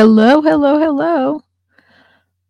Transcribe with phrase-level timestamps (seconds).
[0.00, 1.44] Hello, hello, hello.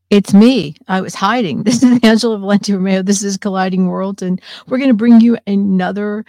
[0.08, 0.76] It's me.
[0.86, 1.62] I was hiding.
[1.64, 3.02] This is Angela Valenti Romeo.
[3.02, 6.24] This is Colliding Worlds, and we're going to bring you another.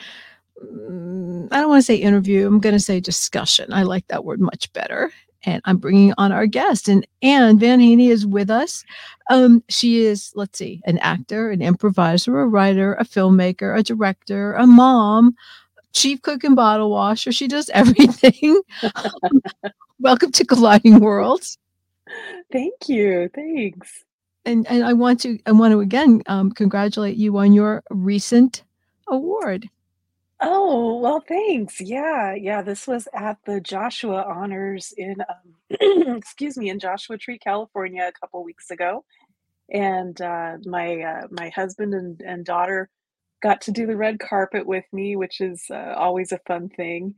[0.65, 2.47] mm, I don't want to say interview.
[2.47, 3.71] I'm going to say discussion.
[3.71, 5.11] I like that word much better.
[5.43, 8.83] And I'm bringing on our guest, and Ann Van Haney is with us.
[9.29, 14.53] Um, she is, let's see, an actor, an improviser, a writer, a filmmaker, a director,
[14.53, 15.35] a mom,
[15.93, 17.31] chief cook and bottle washer.
[17.31, 18.59] She does everything.
[20.01, 21.59] Welcome to Colliding Worlds.
[22.51, 23.29] Thank you.
[23.35, 24.03] Thanks.
[24.45, 28.63] And and I want to I want to again um, congratulate you on your recent
[29.07, 29.69] award.
[30.39, 31.81] Oh, well, thanks.
[31.81, 32.61] Yeah, yeah.
[32.63, 38.19] This was at the Joshua Honors in, um, excuse me, in Joshua Tree, California, a
[38.19, 39.03] couple weeks ago.
[39.71, 42.89] And uh, my uh, my husband and, and daughter
[43.43, 47.15] got to do the red carpet with me, which is uh, always a fun thing.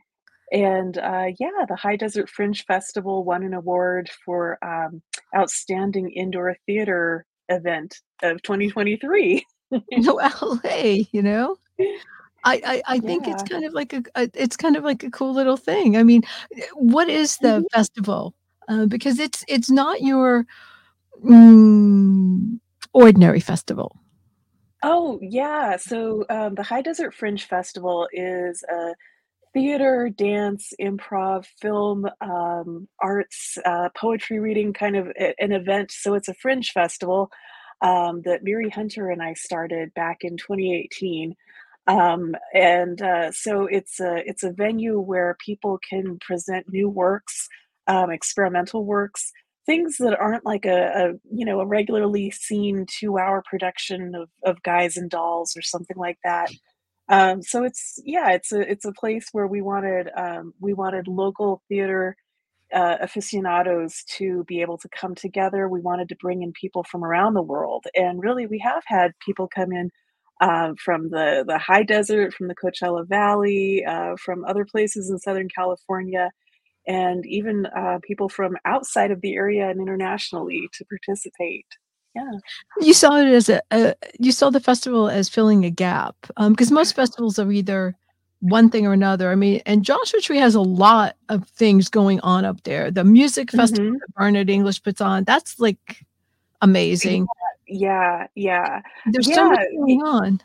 [0.53, 5.01] And uh, yeah, the High Desert Fringe Festival won an award for um,
[5.35, 9.43] outstanding indoor theater event of 2023.
[9.97, 11.57] Well, hey, you know,
[12.43, 15.09] I I, I think it's kind of like a, a it's kind of like a
[15.09, 15.97] cool little thing.
[15.97, 16.21] I mean,
[16.75, 17.71] what is the Mhm.
[17.71, 18.35] festival?
[18.67, 20.45] Uh, because it's it's not your
[21.25, 22.59] mm,
[22.93, 23.97] ordinary festival.
[24.83, 25.77] Oh, yeah.
[25.77, 28.93] So um, the High Desert Fringe Festival is a
[29.53, 35.91] theater, dance, improv, film, um, arts, uh, poetry reading kind of an event.
[35.91, 37.29] So it's a fringe festival
[37.81, 41.35] um, that Mary Hunter and I started back in 2018.
[41.85, 47.49] Um, and uh, so it's a it's a venue where people can present new works,
[47.87, 49.33] um, experimental works,
[49.65, 54.29] things that aren't like a, a you know a regularly seen two hour production of,
[54.45, 56.49] of Guys and Dolls or something like that
[57.09, 61.07] um, so it's yeah, it's a it's a place where we wanted um, we wanted
[61.07, 62.15] local theater
[62.73, 65.69] uh, aficionados to be able to come together.
[65.69, 69.11] We wanted to bring in people from around the world, and really, we have had
[69.25, 69.91] people come in
[70.41, 75.19] uh, from the the high desert, from the Coachella Valley, uh, from other places in
[75.19, 76.31] Southern California,
[76.87, 81.67] and even uh, people from outside of the area and internationally to participate.
[82.15, 82.31] Yeah.
[82.79, 86.71] You saw it as a, a you saw the festival as filling a gap because
[86.71, 87.95] most festivals are either
[88.39, 89.31] one thing or another.
[89.31, 92.91] I mean, and Joshua Tree has a lot of things going on up there.
[92.91, 96.05] The music festival hmm that Bernard English puts on, that's like
[96.61, 97.27] amazing.
[97.67, 100.41] Yeah, yeah, There's so much going on.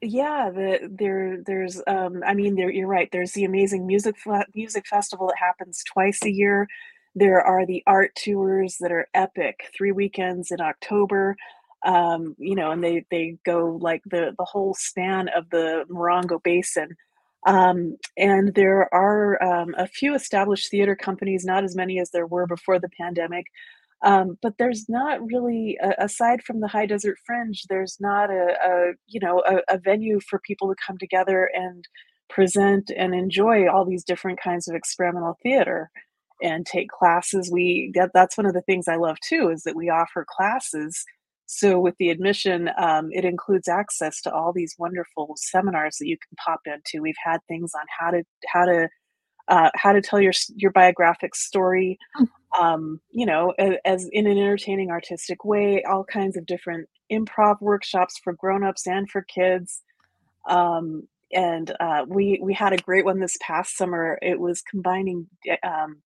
[0.00, 3.08] Yeah, the there there's um I mean there you're right.
[3.10, 4.16] There's the amazing music
[4.54, 6.68] music festival that happens twice a year.
[7.14, 11.36] There are the art tours that are epic, 3 weekends in October.
[11.84, 16.42] Um, you know, and they they go like the the whole span of the Morongo
[16.42, 16.96] Basin.
[17.46, 22.26] Um, and there are um, a few established theater companies, not as many as there
[22.26, 23.44] were before the pandemic,
[24.04, 28.54] um, but there's not really, a- aside from the High Desert Fringe, there's not a,
[28.62, 31.86] a you know a, a venue for people to come together and
[32.28, 35.90] present and enjoy all these different kinds of experimental theater
[36.42, 37.50] and take classes.
[37.52, 41.04] We that, that's one of the things I love too is that we offer classes.
[41.46, 46.16] So with the admission, um, it includes access to all these wonderful seminars that you
[46.18, 47.02] can pop into.
[47.02, 48.88] We've had things on how to how to
[49.48, 52.28] uh, how to tell your your biographic story Mm,
[52.58, 57.60] um, you know, a- as in an entertaining, artistic way, all kinds of different improv
[57.60, 59.82] workshops for grown-ups and for kids.
[60.48, 64.18] Um, and uh, we we had a great one this past summer.
[64.22, 65.28] It was combining
[65.64, 66.02] um,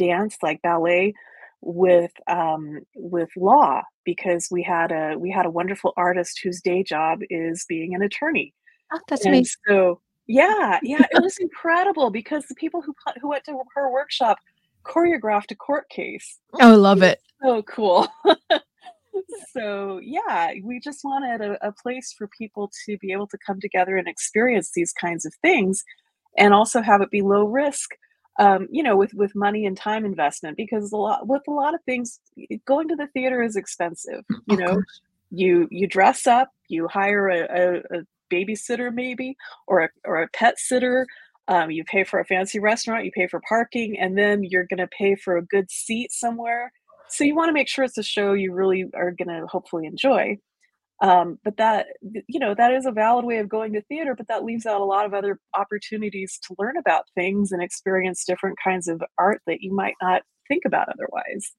[0.00, 1.14] dance, like ballet,
[1.60, 6.82] with um, with law because we had a we had a wonderful artist whose day
[6.82, 8.54] job is being an attorney,
[8.92, 9.44] Oh, that's and me.
[9.68, 14.38] so yeah, yeah, it was incredible because the people who who went to her workshop
[14.84, 16.38] choreographed a court case.
[16.54, 17.20] Oh, I love It it.
[17.42, 18.08] so cool.
[19.52, 23.60] So, yeah, we just wanted a, a place for people to be able to come
[23.60, 25.82] together and experience these kinds of things
[26.38, 27.90] and also have it be low risk.
[28.40, 31.74] Um, you know, with with money and time investment, because a lot with a lot
[31.74, 32.18] of things,
[32.66, 34.24] going to the theater is expensive.
[34.48, 34.82] You know,
[35.30, 38.02] you you dress up, you hire a, a, a
[38.32, 39.36] babysitter maybe,
[39.68, 41.06] or a or a pet sitter.
[41.48, 44.78] Um, you pay for a fancy restaurant, you pay for parking, and then you're going
[44.78, 46.70] to pay for a good seat somewhere
[47.10, 50.38] so you wanna make sure it's a show you really are gonna hopefully enjoy.
[51.02, 51.86] Um, but that
[52.28, 54.80] you know, that is a valid way of going to theater, but that leaves out
[54.80, 59.40] a lot of other opportunities to learn about things and experience different kinds of art
[59.46, 61.52] that you might not think about otherwise.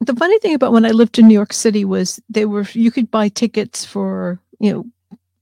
[0.00, 2.90] The funny thing about when I lived in New York City was they were you
[2.90, 4.86] could buy tickets for, you know,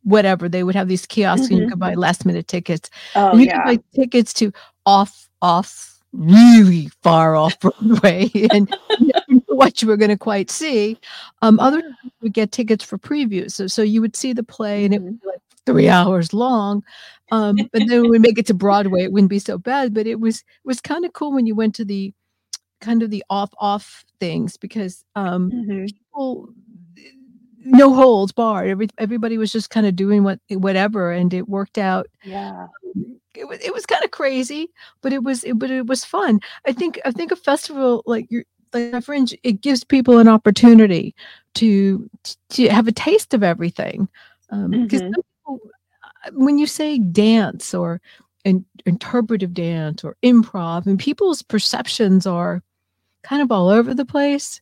[0.03, 0.49] whatever.
[0.49, 1.71] They would have these kiosks and you Mhm.
[1.71, 2.91] could buy last minute tickets.
[3.15, 3.65] Oh, And you could yeah.
[3.65, 4.53] buy tickets to
[4.87, 8.75] off off really far off Broadway and
[9.57, 10.99] what you were going to quite see.
[11.43, 11.83] Um, other
[12.23, 15.21] would get tickets for previews, so so you would see the play and it would
[15.21, 16.83] be like three hours long.
[17.33, 19.93] Um, but then when we make it to Broadway, it wouldn't be so bad.
[19.95, 22.13] But it was it was kind of cool when you went to the
[22.81, 25.87] kind of the off off things because um, Mhm.
[25.87, 26.51] people
[27.69, 28.69] no holds barred.
[28.69, 32.07] Every, everybody was just kind of doing what whatever, and it worked out.
[32.23, 32.69] Yeah.
[33.35, 34.69] It was it was kind of crazy,
[35.03, 36.41] but it was it, but it was fun.
[36.67, 38.45] I think I think a festival like your
[38.77, 41.15] like a Fringe, it gives people an opportunity
[41.55, 42.09] to
[42.51, 44.09] to have a taste of everything.
[44.51, 45.59] Because Mhm.
[46.33, 48.01] when you say dance or
[48.45, 52.63] in, interpretive dance or improv, and people's perceptions are
[53.23, 54.61] kind of all over the place,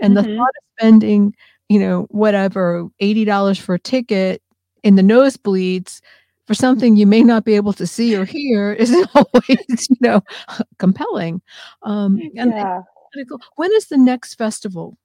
[0.00, 0.36] and the Mhm.
[0.36, 1.34] thought of spending
[1.68, 4.42] you know, whatever, $80 for a ticket
[4.82, 6.02] in the nosebleeds
[6.46, 10.20] for something you may not be able to see or hear isn't always, you know,
[10.78, 11.40] compelling.
[11.82, 12.82] Um, and Yeah.
[13.56, 14.96] When is the next festival?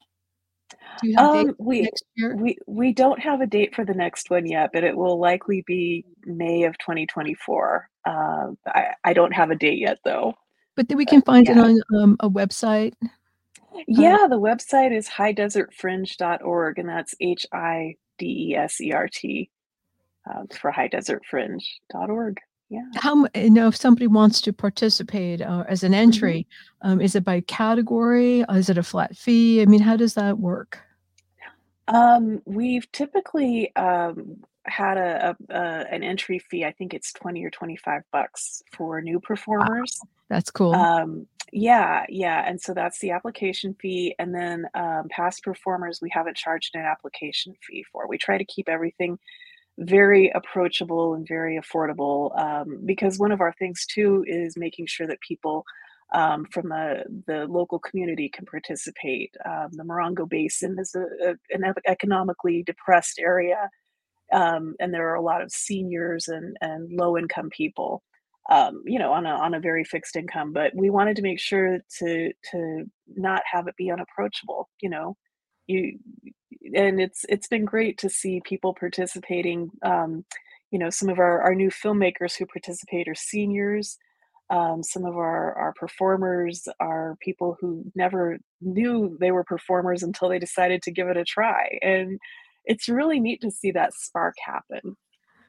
[1.02, 2.36] Do you have dates Um, we next year?
[2.36, 5.64] we we don't have a date for the next one yet, but it will likely
[5.66, 7.90] be May of 2024.
[8.06, 10.34] Um, I I don't have a date yet though.
[10.76, 11.64] But then we But can find it yeah.
[11.64, 12.94] on, um, a website?
[13.02, 13.08] Uh
[13.88, 17.90] Yeah, the website is highdesertfringe.org, and that's H-I-D-E-S-E-R-T,
[20.34, 22.38] um, for highdesertfringe.org.
[22.70, 22.82] Yeah.
[22.96, 25.96] How you know, if somebody wants to participate, uh, as an Mhm.
[25.96, 26.48] entry,
[26.82, 28.42] um, is it by category?
[28.50, 29.62] Is it a flat fee?
[29.62, 30.80] I mean, how does that work?
[31.88, 37.42] Um, we've typically, um, had a a a an entry fee, I think it's 20
[37.46, 39.98] or 25 bucks for new Wow, performers.
[40.28, 40.74] that's cool.
[40.76, 46.10] Um, yeah, yeah, and so that's the application fee, and then, um, past performers, we
[46.10, 48.06] haven't charged an application fee for.
[48.10, 49.18] We try to keep everything
[49.80, 55.08] very approachable and very affordable, um, because one of our things too is making sure
[55.08, 55.64] that people,
[56.14, 59.36] um, from the the local community can participate.
[59.46, 63.70] Um, the Morongo Basin is a a an economically depressed area,
[64.34, 68.04] um, and there are a lot of seniors and and low-income people,
[68.52, 71.40] um, you know, on a on a very fixed income, but we wanted to make
[71.40, 72.86] sure to to
[73.16, 75.16] not have it be unapproachable, you know?
[75.68, 76.00] You
[76.76, 80.26] and it's it's been great to see people participating, um,
[80.72, 83.98] you know, some of our our new filmmakers who participate are seniors.
[84.50, 90.30] Um, some of our our performers are people who never knew they were performers until
[90.30, 92.20] they decided to give it a try, and
[92.66, 94.96] it's really neat to see that spark happen,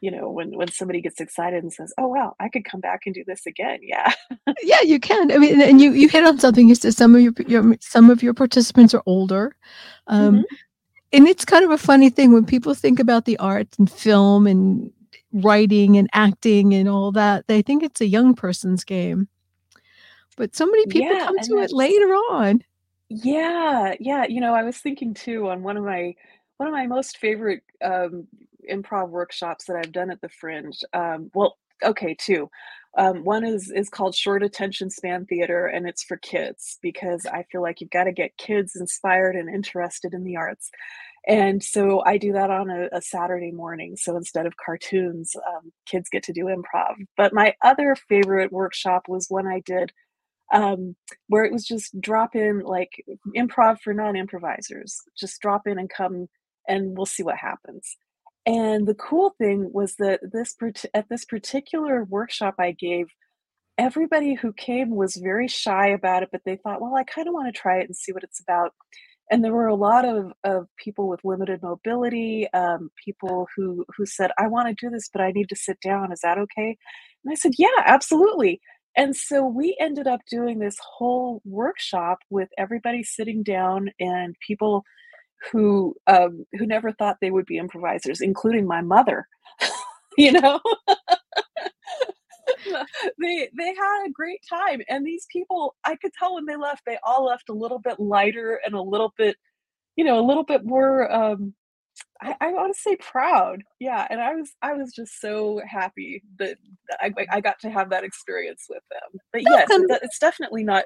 [0.00, 3.02] you know, when when somebody gets excited and says, "Oh, wow, I could come back
[3.06, 4.12] and do this again." Yeah.
[4.62, 5.30] Yeah, you can.
[5.32, 8.10] I mean, and you you hit on something, you said some of your your some
[8.10, 9.54] of your participants are older,
[10.08, 10.44] um, Mhm.
[11.12, 14.46] And it's kind of a funny thing when people think about the arts and film
[14.46, 14.92] and
[15.32, 19.28] writing and acting and all that, they think it's a young person's game.
[20.36, 22.62] But so many people Yeah, come to it later on.
[23.08, 26.14] Yeah, yeah, you know, I was thinking too on one of my
[26.58, 28.26] one of my most favorite, um,
[28.70, 32.50] improv workshops that I've done at the Fringe, um well, okay, 2.
[32.98, 37.44] Um, one is is called Short Attention Span Theater, and it's for kids because I
[37.50, 40.70] feel like you've gotta get kids inspired and interested in the arts,
[41.28, 45.72] and so I do that on a a Saturday morning, so instead of cartoons, um,
[45.86, 46.94] kids get to do improv.
[47.16, 49.92] But my other favorite workshop was one I did,
[50.52, 50.96] um,
[51.28, 53.04] where it was just drop in, like,
[53.36, 55.00] improv for non-improvisers.
[55.18, 56.28] Just drop in and come,
[56.68, 57.96] and we'll see what happens.
[58.48, 60.56] And the cool thing was that this
[60.94, 63.08] at this particular workshop I gave,
[63.78, 67.52] everybody who came was very shy about it, but they thought, "Well, I kinda wanna
[67.52, 68.74] try it and see what it's about."
[69.30, 74.06] And there were a lot of of people with limited mobility, um, people who who
[74.06, 76.76] said, "I wanna do this, but I need to sit down, is that okay?"
[77.24, 78.60] And I said, "Yeah, absolutely."
[78.96, 84.84] And so we ended up doing this whole workshop with everybody sitting down and people
[85.52, 89.26] who, um, who never thought they would be improvisers, including my mother,
[90.18, 90.60] you know?
[93.20, 96.82] They they had a great time, and these people, I could tell when they left,
[96.86, 99.36] they all left a little bit lighter and a little bit,
[99.96, 101.54] you know, a little bit more, um,
[102.22, 103.62] I I wanna say proud.
[103.80, 106.58] Yeah, and I was I was just so happy that
[107.00, 109.20] I I got to have that experience with them.
[109.32, 110.84] But yes, kind it of d it's definitely not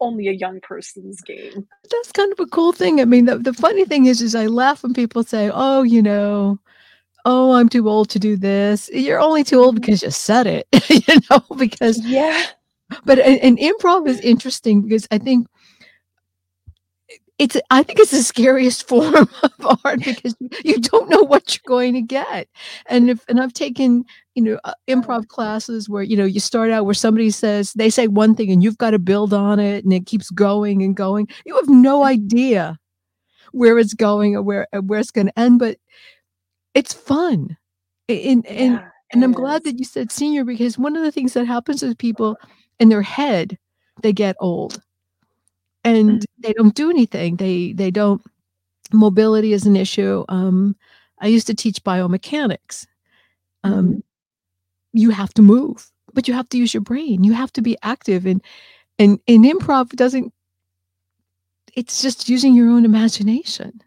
[0.00, 1.66] only a young person's game.
[1.90, 3.00] that's kind of a cool thing.
[3.00, 6.02] I mean, the the funny thing is is I laugh when people say, "Oh, you
[6.02, 6.58] know,
[7.24, 10.66] oh, I'm too old to do this." You're only too old because you said it,
[10.90, 12.46] you know, because Yeah.
[13.04, 15.46] but and improv is interesting because I think
[17.38, 21.68] It's I think it's the scariest form of art because you don't know what you're
[21.78, 22.48] going to get.
[22.86, 24.04] And if and I've taken,
[24.34, 27.90] you know, uh, improv classes where, you know, you start out where somebody says they
[27.90, 30.96] say one thing and you've got to build on it and it keeps going and
[30.96, 31.28] going.
[31.46, 32.76] You have no idea
[33.52, 35.78] where it's going or where uh, where it's gonna end, but
[36.74, 37.56] it's fun.
[38.08, 41.12] and and Yeah, and I'm it glad that you said senior because one of the
[41.12, 42.36] things that happens with people
[42.80, 43.58] in their head,
[44.02, 44.82] they get old
[45.84, 46.24] and Mhm.
[46.38, 47.36] they don't do anything.
[47.36, 48.22] They they don't
[48.92, 50.24] mobility is an issue.
[50.28, 50.76] Um,
[51.20, 52.86] I used to teach biomechanics.
[53.64, 54.02] Um,
[54.92, 57.24] you have to move, but you have to use your brain.
[57.24, 58.42] You have to be active and
[58.98, 60.32] and and improv doesn't
[61.74, 63.82] it's just using your own imagination.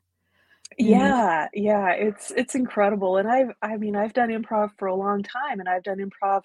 [0.77, 5.21] Yeah, yeah, it's it's incredible, and I've I mean, I've done improv for a long
[5.23, 6.41] time, and I've done improv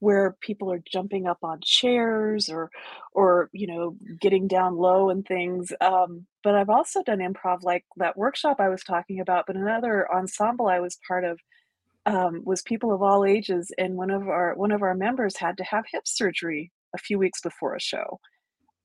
[0.00, 2.70] where people are jumping up on chairs or
[3.12, 7.84] or, you know, getting down low and things, um, but I've also done improv like
[7.96, 11.40] that workshop I was talking about, but another ensemble I was part of,
[12.06, 15.56] um, was people of all ages, and one of our one of our members had
[15.58, 18.20] to have hip surgery a few weeks before a show.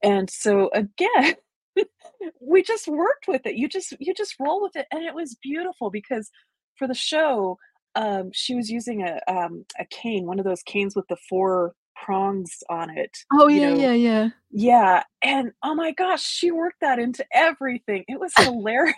[0.04, 1.36] And so again,
[2.42, 3.56] we just worked with it.
[3.56, 6.30] You just you just roll with it, and it was beautiful because
[6.78, 7.58] for the show,
[7.96, 11.74] um, she was using a, um, a cane, one of those canes with the 4
[11.96, 14.30] prongs on it, Oh, yeah, know yeah, yeah.
[14.52, 18.06] Yeah, and oh my gosh, she worked that into everything.
[18.08, 18.96] It was hilarious.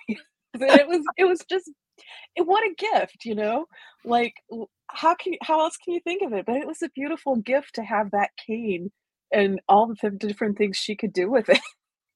[0.54, 1.72] It was it was just
[2.36, 3.66] it, what a gift, you know?
[4.04, 4.34] Like,
[4.90, 6.46] how can how else can you think of it?
[6.46, 8.92] But it was a beautiful gift to have that cane
[9.32, 11.60] and all the different things she could do with it.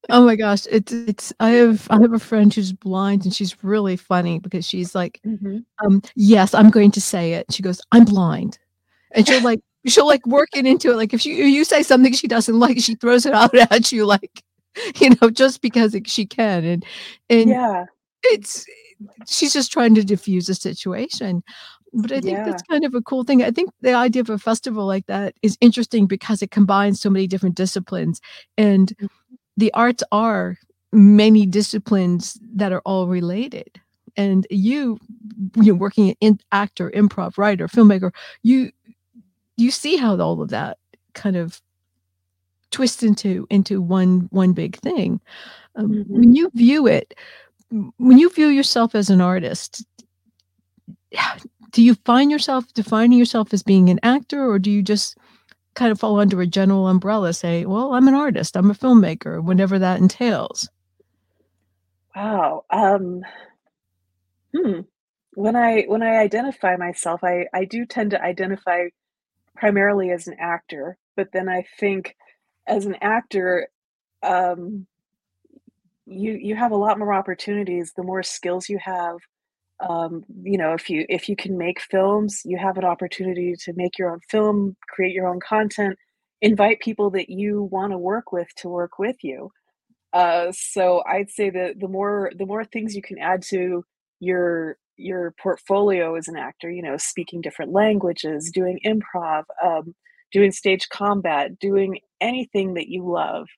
[0.08, 3.62] Oh my gosh, it's it's I have I have a friend who's blind, and she's
[3.62, 5.64] really funny because she's like, Mhm.
[5.84, 8.58] um, "Yes, I'm going to say it." She goes, "I'm blind."
[9.12, 12.12] And she'll, like she'll, like, work it into it, like, if you you say something
[12.14, 14.42] she doesn't like, she throws it out at you, like,
[15.00, 16.84] you know, just because it she can, and
[17.30, 17.86] and Yeah.
[18.24, 18.66] it's
[19.28, 21.42] she's just trying to diffuse a situation.
[21.94, 22.44] But I think Yeah.
[22.44, 23.42] that's kind of a cool thing.
[23.44, 27.10] I think the idea of a festival like that is interesting because it combines so
[27.10, 28.20] many different disciplines,
[28.58, 29.08] and Mhm.
[29.60, 30.58] The arts are
[30.92, 33.68] many disciplines that are all related.
[34.16, 34.98] And you
[35.56, 38.12] you working in actor, improv, writer, filmmaker,
[38.42, 38.72] you
[39.56, 40.78] you see how all of that
[41.14, 41.60] kind of
[42.70, 45.20] twist into into one one big thing.
[45.76, 46.06] Um, Mhm.
[46.08, 47.14] when you view it
[47.98, 49.84] when you view yourself as an artist
[51.72, 55.16] do you find yourself defining yourself as being an actor, or do you just
[55.74, 59.42] kind of fall under a general umbrella, say, "Well, I'm an artist, I'm a filmmaker,"
[59.42, 60.68] whatever that entails?
[62.14, 63.22] Wow, um
[64.54, 64.80] hmm,
[65.34, 68.88] when I when I identify myself, I I do tend to identify
[69.56, 72.16] primarily as an actor, but then I think
[72.66, 73.68] as an actor,
[74.22, 74.86] um
[76.06, 79.18] you you have a lot more opportunities, the more skills you have,
[79.88, 83.72] um, you know, if you if you can make films, you have an opportunity to
[83.74, 85.96] make your own film, create your own content,
[86.42, 89.50] invite people that you wanna work with to work with you.
[90.12, 93.84] Uh, so I'd say that the more the more things you can add to
[94.20, 99.94] your your portfolio as an actor, you know, speaking different languages, doing improv, um,
[100.32, 103.48] doing stage combat, doing anything that you love,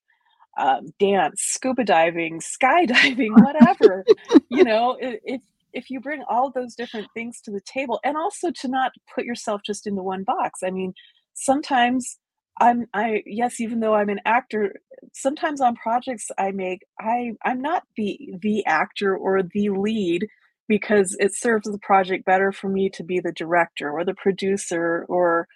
[0.58, 4.04] um, dance, scuba diving, skydiving, whatever,
[4.48, 5.40] you know, if
[5.72, 9.24] if you bring all those different things to the table and also to not put
[9.24, 10.60] yourself just into one box.
[10.64, 10.94] I mean,
[11.34, 12.18] sometimes
[12.60, 14.74] I'm I yes, even though I'm an actor,
[15.14, 20.26] sometimes on projects I make, I I'm not the the actor or the lead
[20.68, 25.04] because it serves the project better for me to be the director or the producer
[25.08, 25.46] or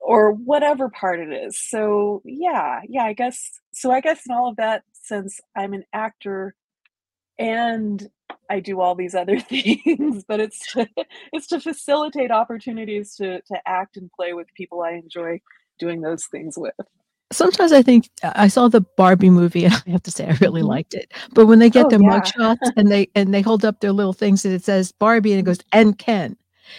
[0.00, 1.58] or whatever part it is.
[1.70, 5.84] So, yeah, yeah, I guess so I guess in all of that since I'm an
[5.92, 6.54] actor
[7.38, 8.06] and
[8.50, 10.88] I do all these other things, but it's to
[11.32, 15.40] it's to facilitate opportunities to to act and play with people I enjoy
[15.78, 16.74] doing those things with.
[17.32, 20.36] Sometimes I think I I saw the Barbie movie, and I have to say I
[20.40, 20.68] really Mhm.
[20.68, 22.20] liked it, but when they get Oh, their yeah.
[22.22, 25.40] shots and they and they hold up their little things and it says Barbie and
[25.40, 26.36] it goes, "And Ken."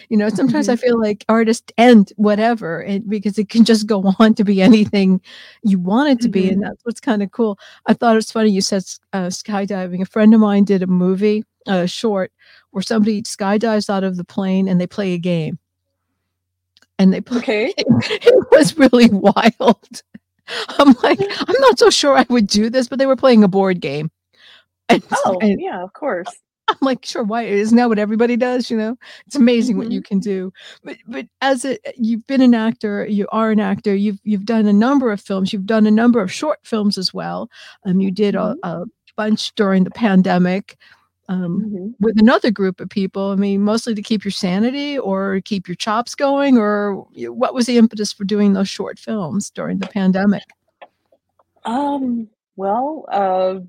[0.09, 0.79] You know, sometimes I Mhm.
[0.79, 5.21] feel like artist and whatever, and because it can just go on to be anything
[5.63, 6.53] you want it to be, Mhm.
[6.53, 7.59] and that's what's kinda cool.
[7.87, 10.01] I thought it was funny you said uh, skydiving.
[10.01, 12.31] A friend of mine did a movie, a short,
[12.71, 15.57] where somebody skydives out of the plane and they play a game.
[16.99, 17.73] And they play Okay.
[17.77, 20.01] it was really wild.
[20.79, 23.47] I'm like, "I'm not so sure I would do this," but they were playing a
[23.47, 24.11] board game.
[24.89, 26.27] And Oh, and yeah, of course.
[26.69, 28.97] I'm like, "Sure, why isn't that what everybody does?" You know?
[29.27, 30.53] It's amazing what you can do.
[30.83, 34.67] But but as a you've been an actor, you are an actor, you've you've done
[34.67, 37.49] a number of films, you've done a number of short films as well.
[37.85, 38.59] Um, you did a Mhm.
[38.63, 38.85] a
[39.17, 40.77] bunch during the pandemic
[41.27, 41.93] um, Mhm.
[41.99, 43.31] with another group of people.
[43.31, 47.65] I mean, mostly to keep your sanity or keep your chops going, or what was
[47.65, 50.43] the impetus for doing those short films during the pandemic?
[51.63, 53.59] Um, well, uh,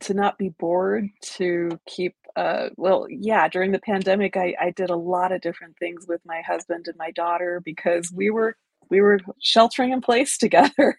[0.00, 4.90] to not be bored, to keep, uh, well, yeah, during the pandemic, I, I did
[4.90, 8.56] a lot of different things with my husband and my daughter because we were
[8.90, 10.98] we were sheltering in place together.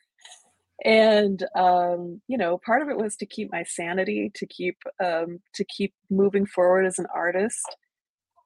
[0.84, 5.40] And um, you know, part of it was to keep my sanity, to keep um,
[5.56, 7.64] to keep moving forward as an artist.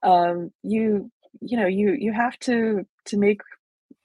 [0.03, 3.41] Um, you you know, you you have to to make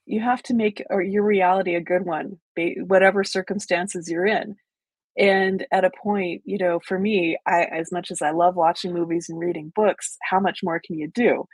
[0.07, 2.39] you have to make your reality a good one,
[2.87, 4.57] whatever circumstances you're in.
[5.17, 8.93] And at a point, you know, for me, I as much as I love watching
[8.93, 11.47] movies and reading books, how much more can you do?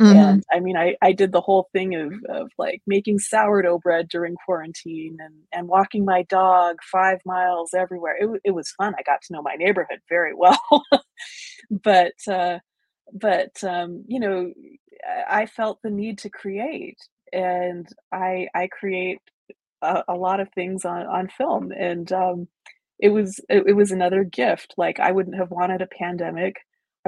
[0.00, 0.38] Mhm.
[0.38, 4.08] And I mean, I I did the whole thing of of, like, making sourdough bread
[4.08, 8.16] during quarantine and and walking my dog 5 miles everywhere.
[8.18, 10.60] It it was fun, I got to know my neighborhood very well.
[11.70, 12.58] But, uh
[13.14, 14.52] but, um, you know,
[15.28, 16.98] I I felt the need to create,
[17.32, 19.20] and I I create
[19.82, 22.48] a a lot of things on on film, and, um,
[23.00, 26.56] it was it it was another gift, like, I wouldn't have wanted a pandemic,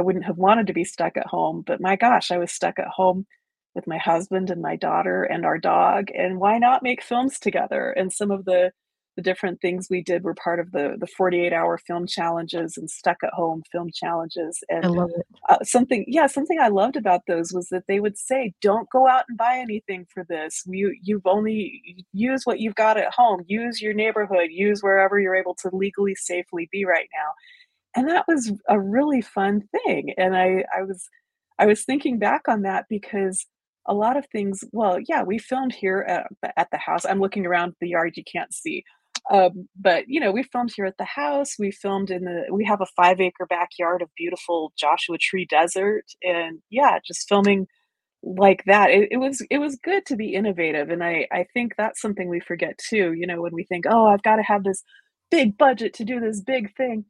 [0.01, 2.79] I wouldn't have wanted to be stuck at home, but my gosh, I was stuck
[2.79, 3.27] at home
[3.75, 7.91] with my husband and my daughter and our dog, and why not make films together?
[7.91, 8.73] And some of the
[9.17, 13.19] the different things we did were part of the the 48-hour film challenges and stuck
[13.23, 15.27] at home film challenges, I and love it.
[15.51, 19.07] uh, something yeah, something I loved about those was that they would say, "Don't go
[19.09, 20.63] out and buy anything for this.
[20.67, 23.45] You you've only use what you've got at home.
[23.47, 24.49] Use your neighborhood.
[24.51, 27.33] Use wherever you're able to legally safely be right now."
[27.97, 31.09] And that was a really fun thing, and I I was
[31.59, 33.47] I was thinking back on that because
[33.89, 36.27] a lot of things well, yeah, we filmed here at
[36.57, 37.05] at the house.
[37.05, 38.85] I'm looking around the yard, you can't see.
[39.31, 42.65] Um, but, you know, we filmed here at the house, we filmed in the we
[42.65, 47.67] have a 5 acre backyard of beautiful Joshua Tree Desert, and yeah, just filming
[48.23, 48.91] like that.
[48.91, 52.29] It it was it was good to be innovative, and I I think that's something
[52.29, 54.83] we forget too, you know, when we think, "Oh, I've gotta have this
[55.31, 57.05] big budget to do this big thing."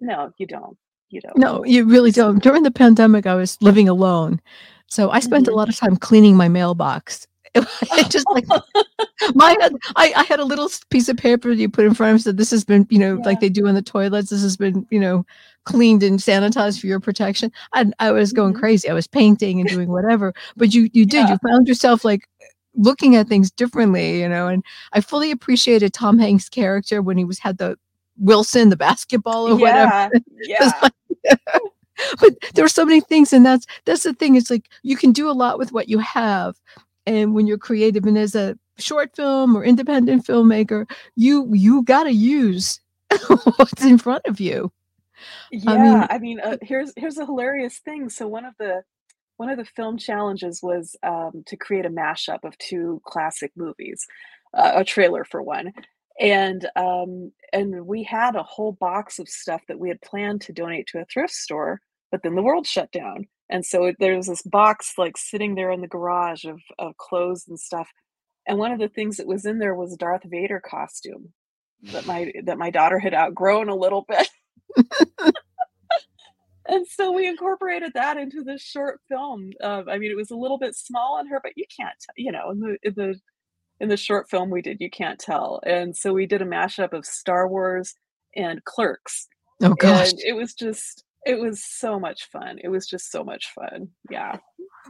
[0.00, 0.76] No, you don't.
[1.10, 1.38] You don't.
[1.38, 2.42] No, you really don't.
[2.42, 4.40] During the pandemic, I was living alone,
[4.88, 5.56] so I spent a Mhm.
[5.56, 7.26] lot of time cleaning my mailbox.
[7.56, 8.44] It just like
[9.34, 9.56] my
[9.96, 12.50] I I had a little piece of paper you put in front of said, "This
[12.50, 15.24] has been" you know, like they do in the toilets, "This has been," you know,
[15.64, 18.60] "cleaned and sanitized for your protection." And I was going Mhm.
[18.60, 18.88] crazy.
[18.90, 21.30] I was painting and doing whatever, but you you did, Yeah.
[21.30, 22.28] you found yourself, like,
[22.74, 27.24] looking at things differently, you know, and I fully appreciated Tom Hanks' character when he
[27.24, 27.76] was had the
[28.18, 29.94] Wilson, the basketball or whatever.
[29.94, 30.10] Yeah.
[30.60, 30.82] It's Yeah.
[30.82, 30.92] like
[32.20, 35.12] but there are so many things, and that's that's the thing, it's like, you can
[35.12, 36.56] do a lot with what you have,
[37.06, 42.12] and when you're creative, and as a short film or independent filmmaker, you you gotta
[42.12, 42.80] use
[43.56, 44.72] what's in front of you.
[45.66, 48.08] I Yeah, mean I mean, uh, here's here's a hilarious thing.
[48.10, 48.82] So one of the
[49.38, 54.06] one of the film challenges was, um, to create a mashup of 2 classic movies,
[54.54, 55.72] uh, a trailer for one.
[56.20, 60.52] And, um, and we had a whole box of stuff that we had planned to
[60.52, 63.26] donate to a thrift store, but then the world shut down.
[63.50, 67.58] And so there's this box, like, sitting there in the garage of of clothes and
[67.60, 67.88] stuff.
[68.46, 71.32] And one of the things that was in there was a Darth Vader costume
[71.92, 74.28] that my that my daughter had outgrown a little bit.
[76.68, 79.52] And so we incorporated that into this short film.
[79.62, 82.32] Uh, I mean, it was a little bit small on her, but you can't, you
[82.32, 83.20] know, in the in the
[83.80, 85.60] in the short film we did, you can't tell.
[85.66, 87.94] And so we did a mashup of Star Wars
[88.34, 89.28] and Clerks,
[89.62, 90.10] Oh gosh.
[90.12, 92.58] and it was just it was so much fun.
[92.62, 93.88] It was just so much fun.
[94.10, 94.36] Yeah.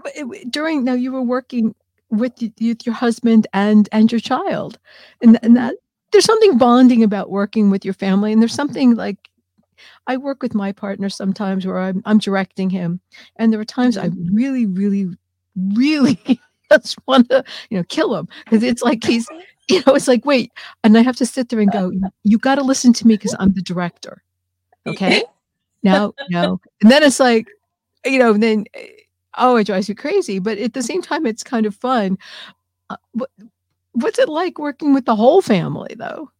[0.02, 1.74] But it during now you were working
[2.10, 4.78] with with your husband and and your child,
[5.22, 5.56] and and Mhm.
[5.56, 5.74] that
[6.12, 9.16] there's something bonding about working with your family, and there's something like
[10.06, 13.00] I work with my partner sometimes where I'm I'm directing him,
[13.36, 14.28] and there are times I Mhm.
[14.32, 15.08] really, really,
[15.74, 16.18] really
[16.72, 19.28] just wanna, you know, kill him because it's like he's
[19.68, 20.52] you know, it's like, "Wait,"
[20.84, 23.34] and I have to sit there and go, "You you gotta listen to me because
[23.38, 24.22] I'm the director,
[24.86, 25.24] okay?
[25.82, 27.46] Now no." And then it's like,
[28.04, 28.64] you know, then,
[29.38, 32.18] oh, it drives you crazy, but at the same time, it's kind of fun.
[32.90, 33.30] Uh, what
[33.92, 36.30] what's it like working with the whole family, though?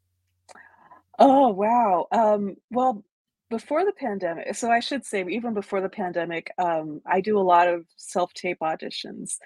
[1.18, 2.06] Oh, wow.
[2.12, 3.02] Um, well,
[3.48, 7.40] before the pandemic, so I should say even before the pandemic, um, I do a
[7.40, 9.38] lot of self-tape auditions,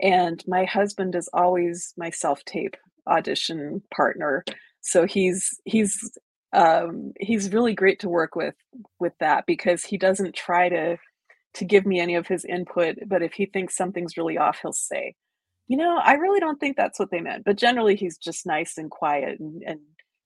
[0.00, 2.76] and my husband is always my self-tape
[3.06, 4.44] audition partner.
[4.80, 6.10] So he's he's
[6.52, 8.54] um, he's really great to work with
[9.00, 10.96] with that because he doesn't try to
[11.54, 14.72] to give me any of his input, but if he thinks something's really off, he'll
[14.72, 15.14] say,
[15.68, 18.76] "You know, I really don't think that's what they meant." But generally, he's just nice
[18.78, 19.80] and quiet and and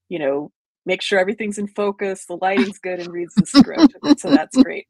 [0.08, 0.52] you know
[0.86, 3.94] make sure everything's in focus, the lighting's good, and reads the script.
[4.18, 4.86] so that's great.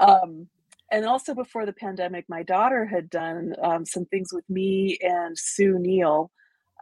[0.00, 0.48] Um,
[0.90, 5.38] and also before the pandemic, my daughter had done um, some things with me and
[5.38, 6.30] Sue Neal.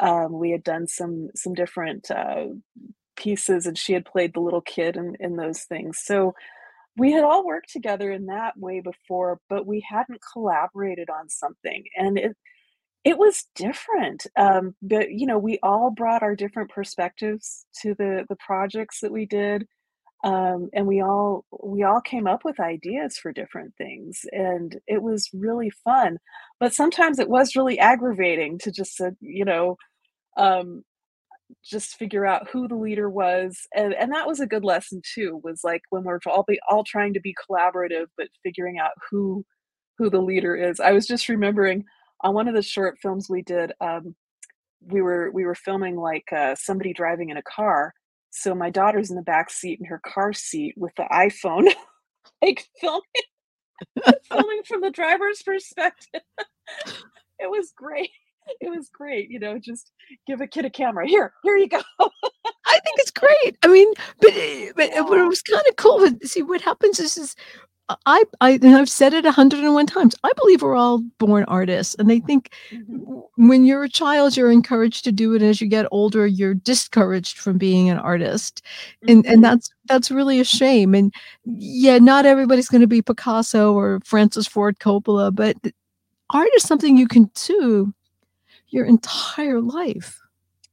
[0.01, 2.47] Um, we had done some some different uh,
[3.17, 5.99] pieces, and she had played the little kid in, in those things.
[6.03, 6.35] So
[6.97, 11.85] we had all worked together in that way before, but we hadn't collaborated on something,
[11.97, 12.37] and it
[13.05, 14.27] it was different.
[14.37, 19.12] Um, but you know, we all brought our different perspectives to the the projects that
[19.12, 19.67] we did
[20.25, 25.03] um, and we all we all came up with ideas for different things and it
[25.03, 26.19] was really fun
[26.61, 29.77] but sometimes it was really aggravating to just uh, you know
[30.37, 30.83] um,
[31.65, 35.41] just figure out who the leader was and and that was a good lesson too
[35.45, 39.45] was like when we're all be all trying to be collaborative but figuring out who
[39.99, 40.81] who the leader is.
[40.81, 41.85] I was just remembering
[42.23, 44.15] on one of the short films we did um,
[44.81, 47.95] we were we were filming like uh, somebody driving in a car
[48.33, 51.71] so my daughter's in the back seat in her car seat with the iPhone,
[52.42, 53.03] like filming
[54.29, 56.23] filming from the driver's perspective.
[57.38, 58.11] it was great.
[58.61, 59.92] It was great, you know, just
[60.27, 61.07] give a kid a camera.
[61.07, 61.81] Here, here you go.
[62.01, 63.57] I think it's great.
[63.62, 65.05] I mean, but eh, but, yeah.
[65.09, 66.09] but it was kind of cool.
[66.25, 67.37] See, what happens is, is
[68.07, 70.14] I, I and I've said it 101 times.
[70.23, 73.49] I believe we're all born artists, and I think mm-hmm.
[73.49, 75.42] when you're a child, you're encouraged to do it.
[75.42, 78.62] As you get older, you're discouraged from being an artist,
[79.09, 79.33] and mm-hmm.
[79.33, 80.95] and that's that's really a shame.
[80.95, 81.12] And
[81.45, 85.57] yeah, not everybody's going to be Picasso or Francis Ford Coppola, but
[86.31, 87.92] art is something you can do
[88.68, 90.18] your entire life.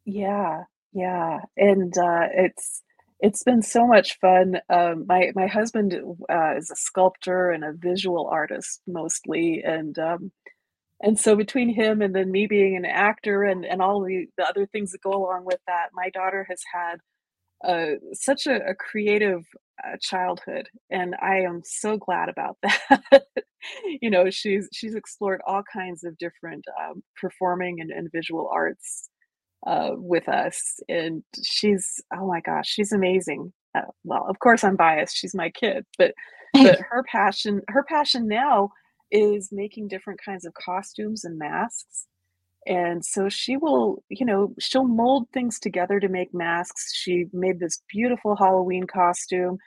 [0.06, 2.82] Yeah, yeah, and uh, it's
[3.20, 4.60] it's been so much fun.
[4.70, 5.94] Um, my my husband
[6.32, 10.32] uh, is a sculptor and a visual artist mostly, and um,
[11.02, 14.46] and so between him and then me being an actor and and all the, the
[14.46, 16.98] other things that go along with that, my daughter has had
[17.66, 19.44] uh, such a, a creative
[19.86, 23.24] uh, childhood, and I am so glad about that.
[24.02, 29.10] you know, she's she's explored all kinds of different um, performing and, and visual arts
[29.68, 33.54] uh, with us, and she's oh my gosh, she's amazing.
[33.76, 36.14] Uh, well, of course I'm biased; she's my kid, but
[36.54, 38.70] but her passion her passion now
[39.12, 42.08] is making different kinds of costumes and masks
[42.68, 47.60] and so she will you know she'll mold things together to make masks she made
[47.60, 49.58] this beautiful halloween costume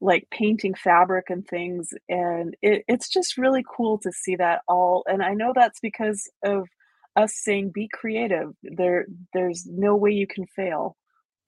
[0.00, 5.02] like painting fabric and things and it, it's just really cool to see that all
[5.06, 6.68] and i know that's because of
[7.16, 10.96] us saying be creative there there's no way you can fail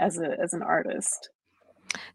[0.00, 1.30] as a as an artist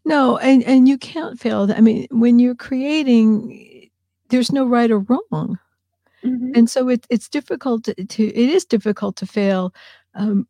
[0.06, 3.90] no and and you can't fail i mean when you're creating
[4.30, 5.60] there's no right or wrong
[6.24, 6.52] mm-hmm.
[6.56, 9.74] and so it, it's difficult to, to, it is difficult to fail
[10.16, 10.48] um,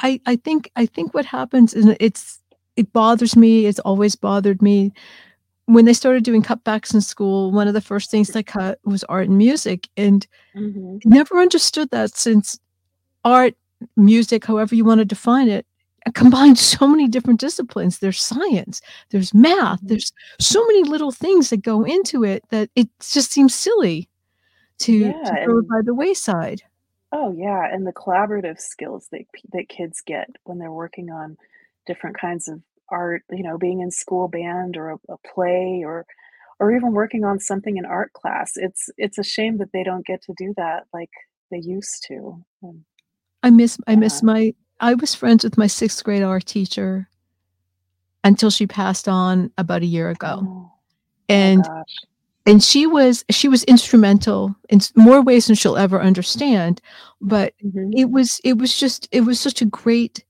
[0.00, 2.40] i i think i think what happens is it's
[2.76, 4.92] it bothers me it's always bothered me
[5.68, 9.04] when they started doing cutbacks in school, one of the first things they cut was
[9.04, 9.86] art and music.
[9.98, 10.26] And
[10.56, 10.96] mm-hmm.
[11.04, 12.58] never understood that since
[13.22, 13.54] art,
[13.94, 15.66] music, however you want to define it,
[16.14, 17.98] combines so many different disciplines.
[17.98, 19.88] There's science, there's math, mm-hmm.
[19.88, 24.08] there's so many little things that go into it that it just seems silly
[24.78, 26.62] to, yeah, to throw it by the wayside.
[27.12, 31.36] Oh yeah, and the collaborative skills that that kids get when they're working on
[31.86, 36.06] different kinds of art, you know, being in school band or a, a play or
[36.60, 38.52] or even working on something in art class.
[38.56, 41.10] It's it's a shame that they don't get to do that like
[41.50, 42.44] they used to.
[42.62, 42.84] And,
[43.42, 47.08] I miss I miss my I was friends with my sixth grade art teacher
[48.24, 50.40] until she passed on about a year ago.
[50.42, 50.72] Oh, oh
[51.28, 51.82] and oh
[52.48, 56.80] and she was she was instrumental in more ways than she'll ever understand
[57.20, 57.90] but mm-hmm.
[57.94, 60.24] it was it was just it was such a great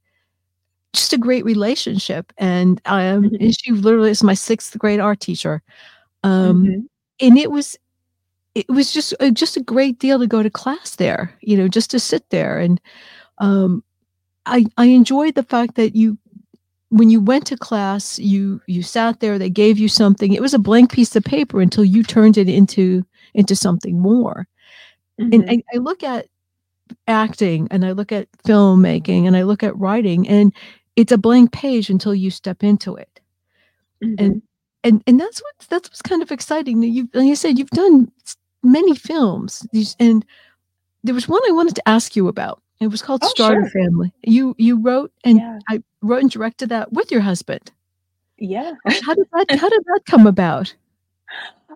[0.92, 2.32] just a great relationship.
[2.38, 3.36] And um, mm-hmm.
[3.40, 5.62] and she literally is my sixth grade art teacher.
[6.24, 6.80] Um, mm-hmm.
[7.20, 7.78] and it was
[8.54, 11.68] it was just uh, just a great deal to go to class there, you know,
[11.68, 12.58] just to sit there.
[12.58, 12.80] And
[13.38, 13.84] um,
[14.46, 16.18] I I enjoyed the fact that you
[16.90, 20.32] when you went to class, you you sat there, they gave you something.
[20.32, 24.48] It was a blank piece of paper until you turned it into into something more.
[25.20, 25.34] Mm-hmm.
[25.34, 26.26] And I, I look at
[27.06, 30.52] acting and I look at filmmaking and I look at writing and
[30.98, 33.20] it's a blank page until you step into it.
[34.04, 34.24] Mm-hmm.
[34.24, 34.42] And
[34.82, 36.82] and and that's what that's what's kind of exciting.
[36.82, 38.10] You like I said, you've done
[38.64, 39.64] many films.
[40.00, 40.24] And
[41.04, 42.60] there was one I wanted to ask you about.
[42.80, 43.84] It was called oh, Starter sure.
[43.84, 44.12] Family.
[44.24, 45.60] You you wrote and yeah.
[45.68, 47.70] I wrote and directed that with your husband.
[48.36, 48.72] Yeah.
[48.84, 50.74] how did that how did that come about?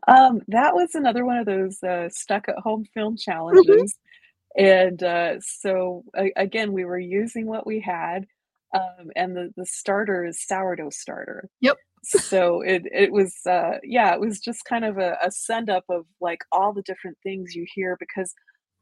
[0.08, 3.30] Um, that was another one of those uh, stuck at home film mm-hmm.
[3.30, 3.94] challenges.
[3.94, 4.64] Mm-hmm.
[4.64, 6.04] And uh, so
[6.36, 8.26] again, we were using what we had.
[8.74, 11.48] Um, and the the starter is sourdough starter.
[11.60, 11.76] Yep.
[12.04, 15.84] So it it was, uh, yeah, it was just kind of a a send up
[15.88, 18.34] of, like, all the different things you hear because,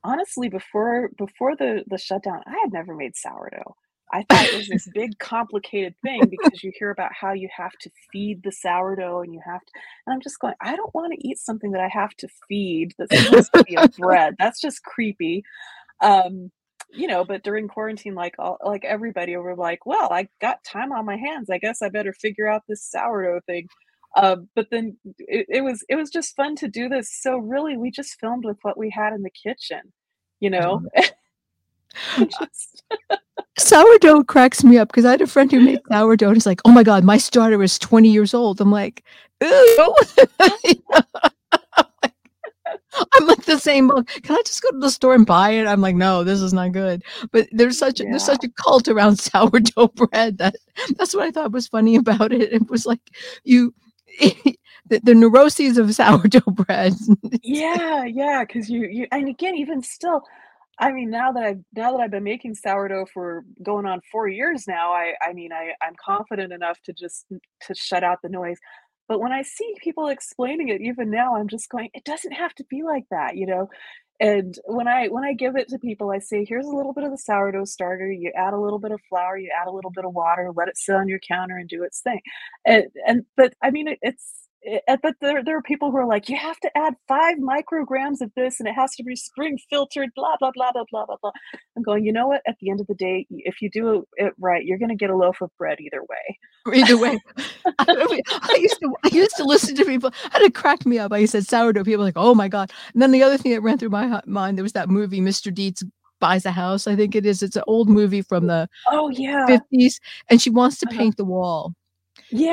[0.04, 3.74] honestly, before before the the shutdown, I had never made sourdough.
[4.12, 7.72] I thought it was this big complicated thing because you hear about how you have
[7.82, 9.72] to feed the sourdough and you have to
[10.06, 13.10] and I'm just going, "I don't wanna eat something that I have to feed that's
[13.16, 15.42] supposed to be a bread, that's just creepy."
[16.00, 16.50] Um,
[16.92, 20.92] you know, but during quarantine, like, all like, everybody were like, "Well, I got time
[20.92, 23.68] on my hands, I guess I better figure out this sourdough thing."
[24.16, 27.76] Um, but then it it was it was just fun to do this, so really,
[27.76, 29.80] we just filmed with what we had in the kitchen,
[30.40, 30.82] you know?
[32.16, 32.82] Just
[33.58, 36.60] Sourdough cracks me up because I had a friend who made sourdough, and he's like,
[36.64, 39.04] "Oh my god, my starter is 20 years old." I'm like,
[39.42, 39.94] "Ew."
[43.14, 45.66] I'm like the same book, "Can I just go to the store and buy it?"
[45.66, 47.02] I'm like, "No, this is not good."
[47.32, 50.56] But there's such a there's such a cult around sourdough bread that
[50.96, 52.52] that's what I thought was funny about it.
[52.52, 53.00] It was like
[53.44, 53.74] you
[54.20, 56.94] the the neuroses of sourdough bread.
[57.42, 60.22] yeah, Yeah, because you you and again, even still,
[60.78, 64.28] I mean, now that I've now that I've been making sourdough for going on 4
[64.28, 68.28] years now, I I mean, I I'm confident enough to just to shut out the
[68.28, 68.58] noise.
[69.10, 72.54] But when I see people explaining it even now, I'm just going, "It doesn't have
[72.56, 73.68] to be like that," you know?
[74.20, 77.04] And when I when I give it to people, I say, "Here's a little bit
[77.04, 79.90] of the sourdough starter, you add a little bit of flour, you add a little
[79.92, 82.20] bit of water, let it sit on your counter and do its thing."
[82.66, 86.06] And and but, I mean, it it's eh, but there there are people who are
[86.06, 89.58] like, "You have to add 5 micrograms of this, and it has to be spring
[89.70, 91.32] filtered, blah, blah, blah, blah, blah, blah, blah."
[91.76, 92.42] I'm going, "You know what?
[92.46, 95.16] At the end of the day, if you do it right, you're gonna get a
[95.16, 96.38] loaf of bread either way."
[96.74, 97.18] Either way.
[97.78, 101.12] I I used to I used to listen to people and it cracked me up.
[101.12, 103.62] I said sourdough, people were like, "Oh my god." And then the other thing that
[103.62, 105.52] ran through my mind, there was that movie, Mr.
[105.54, 105.82] Deeds
[106.20, 107.42] Buys a House, I think it is.
[107.42, 109.46] It's an old movie from the Oh, yeah.
[109.48, 109.98] '50s,
[110.30, 110.96] and she wants to Uh-huh.
[110.98, 111.74] paint the wall.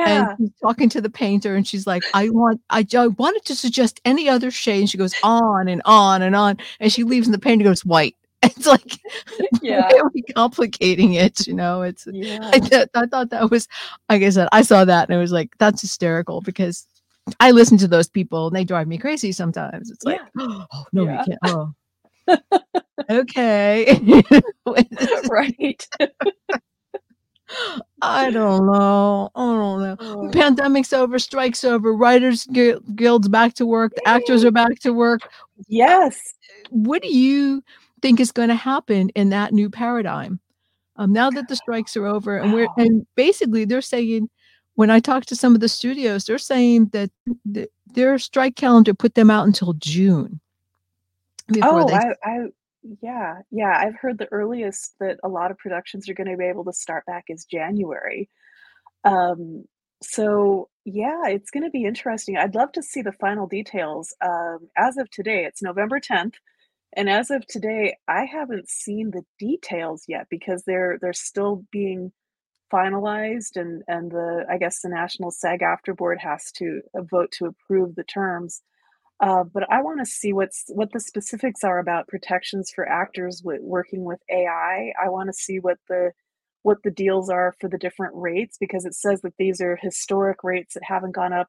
[0.04, 0.36] And Yeah.
[0.36, 4.00] she's talking to the painter, and she's like, "I want I I wanted to suggest
[4.04, 7.34] any other shade," and she goes on and on and on, and she leaves and
[7.34, 8.98] the painter goes, "White." It's like,
[9.62, 9.90] Yeah.
[10.14, 11.82] we complicating it, you know?
[11.82, 12.06] It's
[12.52, 12.60] I Yeah.
[12.60, 13.68] th I thought that was
[14.08, 16.86] like I said, I saw that and it was like, that's hysterical because
[17.40, 19.90] I listen to those people and they drive me crazy sometimes.
[19.90, 20.28] It's like, Yeah.
[20.72, 21.24] "Oh, no, you Yeah.
[21.26, 21.72] can't oh."
[23.10, 23.98] Okay.
[24.02, 25.86] You know, it's just Right.
[28.02, 29.30] I don't know.
[29.34, 29.96] I don't know.
[30.00, 30.30] Oh.
[30.32, 34.92] Pandemic's over, strike's over, writers guil guild's back to work, the actors are back to
[34.92, 35.20] work.
[35.66, 36.34] Yes.
[36.70, 37.62] what do you
[38.02, 40.40] think is gonna happen in that new paradigm?
[40.96, 44.28] Um, now that the strikes are over and we're and basically they're saying
[44.74, 47.10] when I talk to some of the studios, they're saying that
[47.52, 50.40] th their strike calendar put them out until June
[51.62, 52.46] Oh, they I I
[52.82, 56.64] yeah, yeah, I've heard the earliest that a lot of productions are gonna be able
[56.64, 58.30] to start back is January.
[59.04, 59.64] Um,
[60.02, 62.36] so, yeah, it's gonna be interesting.
[62.38, 64.14] I'd love to see the final details.
[64.22, 66.34] Um, as of today, it's November 10th,
[66.96, 72.12] and as of today, I haven't seen the details yet because they're they're still being
[72.72, 77.46] finalized and and the I guess the National SAG-AFTRA board has to, uh, vote to
[77.46, 78.62] approve the terms.
[79.20, 84.04] Uh, but I wanna see what's what the specifics are about protections for actors working
[84.04, 84.92] with AI.
[85.02, 86.12] I wanna see what the
[86.62, 90.44] what the deals are for the different rates because it says that these are historic
[90.44, 91.48] rates that haven't gone up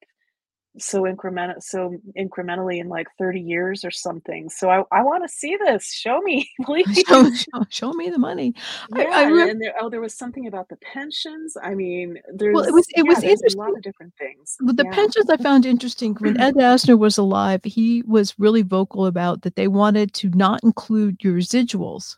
[0.78, 4.50] so incremen so incrementally in, like, 30 years or something.
[4.50, 5.92] So I I wanna see this.
[5.94, 7.04] Show me, please.
[7.04, 7.30] show
[7.70, 8.54] show me the money.
[8.94, 11.56] I I Yeah, and there oh, there was something about the pensions.
[11.62, 14.14] I mean, there's Well, it was it yeah, was there's a lot interesting of different
[14.20, 14.56] things.
[14.62, 14.92] with the Yeah.
[14.92, 19.56] pensions I found interesting, when Ed Asner was alive, he was really vocal about that
[19.56, 22.18] they wanted to not include your residuals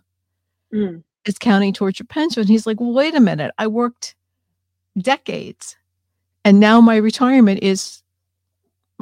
[0.74, 1.04] Mm.
[1.28, 2.48] as counting towards your pension.
[2.48, 3.52] He's like, "Well, wait a minute.
[3.58, 4.16] I worked
[5.00, 5.78] decades,
[6.46, 8.01] and now my retirement is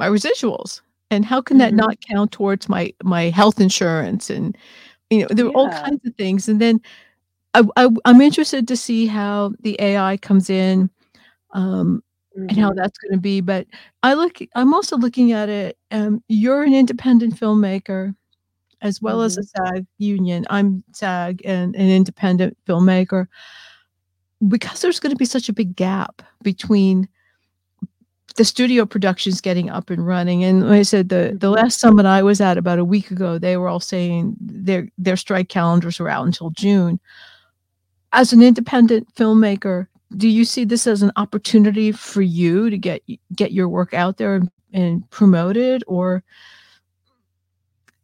[0.00, 0.82] my residuals,
[1.12, 1.78] and how can that Mhm.
[1.78, 4.56] not count towards my my health insurance?" And,
[5.10, 6.80] you know, there were all kinds of things, and then
[7.54, 10.90] I I I'm interested to see how the AI comes in,
[11.54, 12.02] um,
[12.50, 12.76] and how Mhm.
[12.76, 13.66] that's gonna be, but
[14.04, 18.14] I look I'm also looking at it, um, you're an independent filmmaker
[18.82, 19.44] as well as a.
[19.44, 20.46] SAG union.
[20.50, 23.26] I'm SAG and an independent filmmaker.
[24.48, 27.08] Because there's gonna be such a big gap between
[28.36, 32.06] the studio productions getting up and running, and like I said, the the last summit
[32.06, 35.98] I was at about a week ago, they were all saying their their strike calendars
[36.00, 37.00] were out until June.
[38.12, 43.02] As an independent filmmaker, do you see this as an opportunity for you to get
[43.36, 46.22] get your work out there and and promoted, or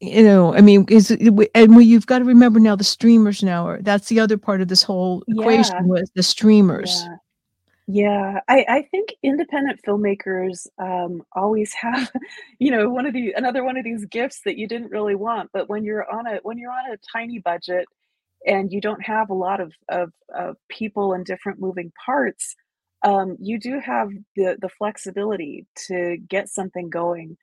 [0.01, 1.11] you know, I mean, is
[1.55, 4.61] and we you've got to remember now the streamers now are that's the other part
[4.61, 5.41] of this whole Yeah.
[5.43, 7.03] equation was the streamers.
[7.05, 7.17] Yeah.
[7.89, 12.11] Yeah, I I think independent filmmakers, um, always have,
[12.59, 15.51] you know, one of the another one of these gifts that you didn't really want,
[15.53, 17.87] but when you're on a when you're on a tiny budget
[18.47, 22.57] and you don't have a lot of of of people and different moving parts,
[23.05, 27.37] um, you do have the the flexibility to get something going.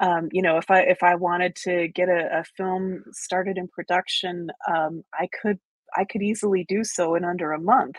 [0.00, 3.68] Um, you know, if I if I wanted to get a a film started in
[3.68, 5.58] production, um, I could
[5.96, 7.96] I could easily do so in under a month,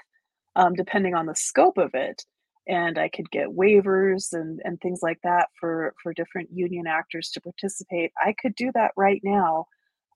[0.60, 2.24] um, depending on the scope of it,
[2.67, 7.32] and I could get waivers and and things like that for for different union actors
[7.34, 8.12] to participate.
[8.22, 9.67] I could do that right now.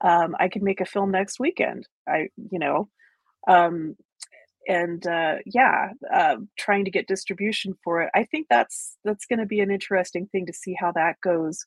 [0.01, 1.87] Um, I could make a film next weekend.
[2.07, 2.89] I you know,
[3.47, 3.95] um,
[4.67, 8.09] and, uh, yeah, uh, trying to get distribution for it.
[8.15, 11.65] I think that's that's gonna be an interesting thing to see how that goes,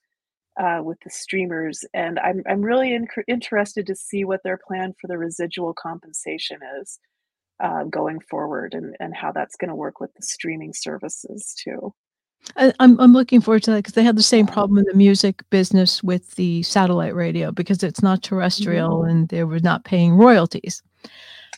[0.61, 5.09] uh, with the streamers, and I'm I'm really interested to see what their plan for
[5.09, 6.99] the residual compensation is,
[7.61, 11.95] uh, going forward and and how that's gonna work with the streaming services too.
[12.57, 14.95] I I'm I'm looking forward to that because they had the same problem in the
[14.95, 20.15] music business with the satellite radio because it's not terrestrial and they were not paying
[20.15, 20.83] royalties.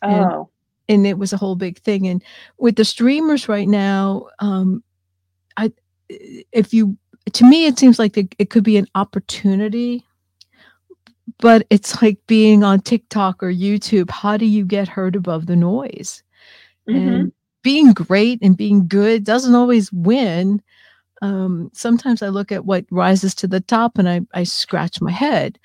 [0.03, 0.49] And Oh.
[0.89, 2.23] and it was a whole big thing, and
[2.59, 4.83] with the streamers right now, um,
[5.57, 5.73] I
[6.09, 6.97] if you
[7.33, 10.07] to me, it seems like it could be an opportunity
[11.41, 14.11] but it's like being on TikTok or YouTube.
[14.11, 16.23] How do you get heard above the noise?
[16.87, 17.25] Mhm.
[17.25, 20.63] And being great and being good doesn't always win.
[21.23, 25.13] Um, sometimes I look at what rises to the top and I I scratch my
[25.13, 25.59] head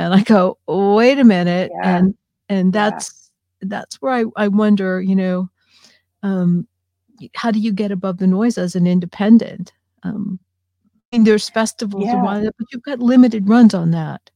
[0.00, 1.98] and I go, "Wait a minute," Yeah.
[1.98, 2.14] and
[2.50, 2.90] and Yeah.
[2.90, 3.30] that's
[3.62, 5.50] that's where I I wonder, you know,
[6.24, 6.66] um,
[7.36, 9.72] how do you get above the noise as an independent?
[10.04, 10.40] Um,
[11.12, 12.24] and there's festivals and Yeah.
[12.24, 14.30] whatnot, but you've got limited runs on that.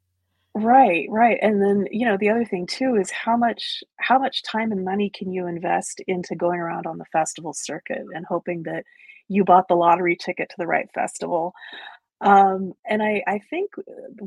[0.61, 4.43] Right, right, and then, you know, the other thing too is how much how much
[4.43, 8.63] time and money can you invest into going around on the festival circuit and hoping
[8.65, 8.85] that
[9.29, 11.53] you bought the lottery ticket to the right festival?
[12.23, 13.83] Um, and I I think, uh,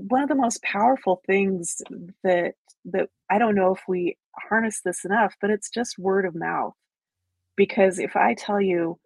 [0.09, 1.81] one of the most powerful things
[2.23, 4.17] that that I don't know if we
[4.49, 6.75] harness this enough, but it's just word of mouth.
[7.57, 8.99] Because if I tell you,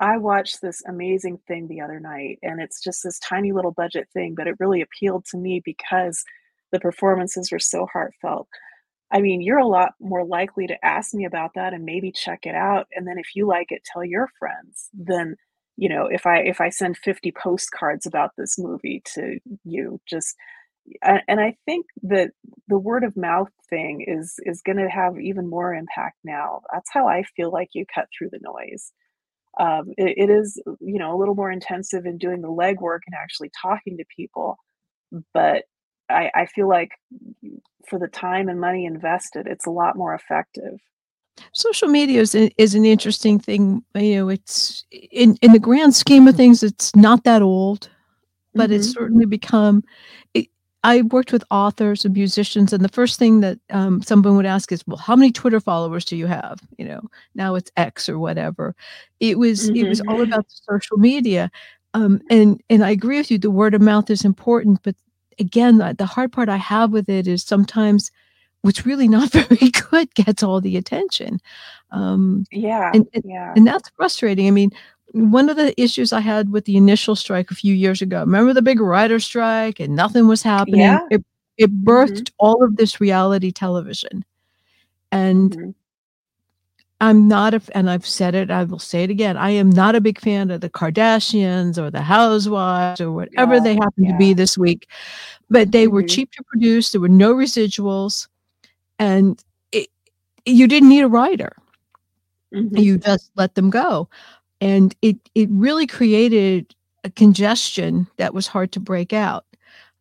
[0.00, 4.08] I watched this amazing thing the other night, and it's just this tiny little budget
[4.14, 6.24] thing, but it really appealed to me because
[6.72, 8.48] the performances were so heartfelt.
[9.12, 12.40] I mean, you're a lot more likely to ask me about that and maybe check
[12.44, 15.36] it out, and then if you like it, tell your friends than,
[15.76, 20.36] you know, if I if I send 50 postcards about this movie to you, just
[21.02, 22.30] and I think that
[22.68, 26.62] the word of mouth thing is is gonna have even more impact now.
[26.72, 28.92] That's how I feel like you cut through the noise.
[29.58, 33.14] Um, it it is, you know, a little more intensive in doing the legwork and
[33.20, 34.58] actually talking to people,
[35.34, 35.64] but
[36.10, 36.90] I I feel like
[37.88, 40.78] for the time and money invested, it's a lot more effective.
[41.54, 46.26] Social media is is an interesting thing, you know, it's in in the grand scheme
[46.28, 47.88] of things, it's not that old,
[48.54, 48.94] but it's Mhm.
[48.94, 49.82] certainly become
[50.36, 50.48] i
[50.84, 54.72] I worked with authors and musicians, and the first thing that, um, someone would ask
[54.72, 57.00] is, "Well, how many Twitter followers do you have?" You know,
[57.34, 58.74] now it's X or whatever.
[59.20, 60.08] It was it was Mhm.
[60.08, 61.50] all about the social media,
[61.94, 64.96] um, and and I agree with you, the word of mouth is important, but
[65.40, 68.10] again, the hard part I have with it is sometimes
[68.62, 71.40] what's really not very good gets all the attention,
[71.92, 73.56] um, Yeah, and and yeah.
[73.56, 74.70] and that's frustrating, I mean,
[75.14, 78.52] one of the issues I had with the initial strike a few years ago, remember
[78.54, 81.00] the big writer strike and nothing was happening?
[81.00, 81.08] Yeah.
[81.10, 81.24] It
[81.58, 81.84] it Mhm.
[81.84, 84.24] birthed all of this reality television,
[85.12, 85.74] and Mhm.
[87.00, 89.94] I'm not a, and I've said it, I will say it again, I am not
[89.94, 94.14] a big fan of the Kardashians or the Housewives or whatever Yeah, they happen to
[94.14, 94.88] be this week,
[95.50, 96.08] but they were Mhm.
[96.08, 98.28] cheap to produce, there were no residuals,
[98.98, 99.42] and
[99.72, 99.88] it
[100.46, 101.52] you didn't need a writer.
[102.54, 102.78] Mhm.
[102.78, 104.08] You just let them go,
[104.60, 109.46] and it it really created a congestion that was hard to break out.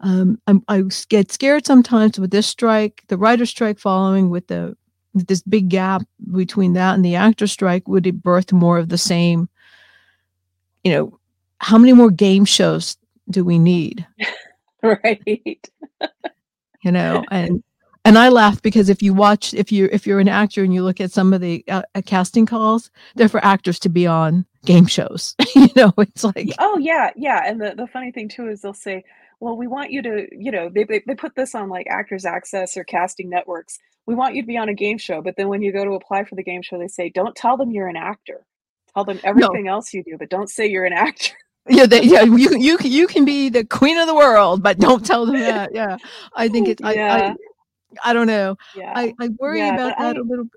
[0.01, 4.77] Um, I'm I get scared sometimes with this strike, the writer strike following with the
[5.25, 8.97] this big gap between that and the actor strike, would it birth more of the
[8.97, 9.49] same
[10.87, 11.19] you know,
[11.59, 12.97] how many more game shows
[13.29, 14.07] do we need?
[14.83, 15.67] Right.
[16.83, 17.63] You know, and
[18.05, 20.83] and I laugh because if you watch if you if you're an actor and you
[20.83, 24.45] look at some of the, uh, uh, casting calls, they're for actors to be on
[24.65, 28.47] game shows, you know, it's like oh, yeah, yeah, and the the funny thing too
[28.47, 29.03] is they'll say,
[29.41, 32.25] "Well, we want you to" you know, they they they put this on, like, Actors
[32.25, 33.77] Access or casting networks,
[34.07, 35.91] "We want you to be on a game show," but then when you go to
[35.93, 38.45] apply for the game show, they say, "Don't tell them you're an actor.
[38.95, 39.57] Tell them No.
[39.57, 41.33] everything else you do, but don't say you're an actor."
[41.69, 44.79] Yeah, they, yeah, you you can you can be the queen of the world, but
[44.79, 45.71] don't tell them that.
[45.73, 45.97] Yeah,
[46.33, 47.07] I think it's I Yeah.
[47.09, 47.35] I
[48.03, 48.57] I don't know.
[48.73, 48.95] Yeah.
[48.95, 50.51] I I worry Yeah, about that a I little b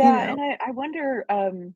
[0.00, 0.30] you Yeah, know.
[0.30, 1.74] and I I wonder, um,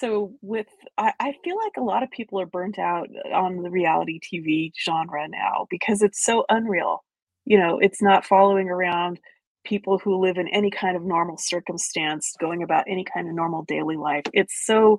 [0.00, 0.66] so with
[0.98, 4.72] I I feel like a lot of people are burnt out on the reality TV
[4.84, 7.04] genre now because it's so unreal.
[7.46, 9.20] You know, it's not following around
[9.64, 13.64] people who live in any kind of normal circumstance, going about any kind of normal
[13.64, 14.24] daily life.
[14.32, 14.98] It's so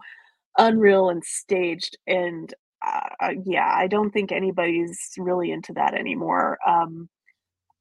[0.58, 2.54] unreal and staged, and,
[2.86, 7.10] uh, yeah, I don't think anybody's really into that anymore, um,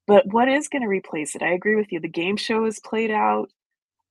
[0.06, 1.42] but what is gonna replace it?
[1.42, 3.50] I agree with you, the game show is played out.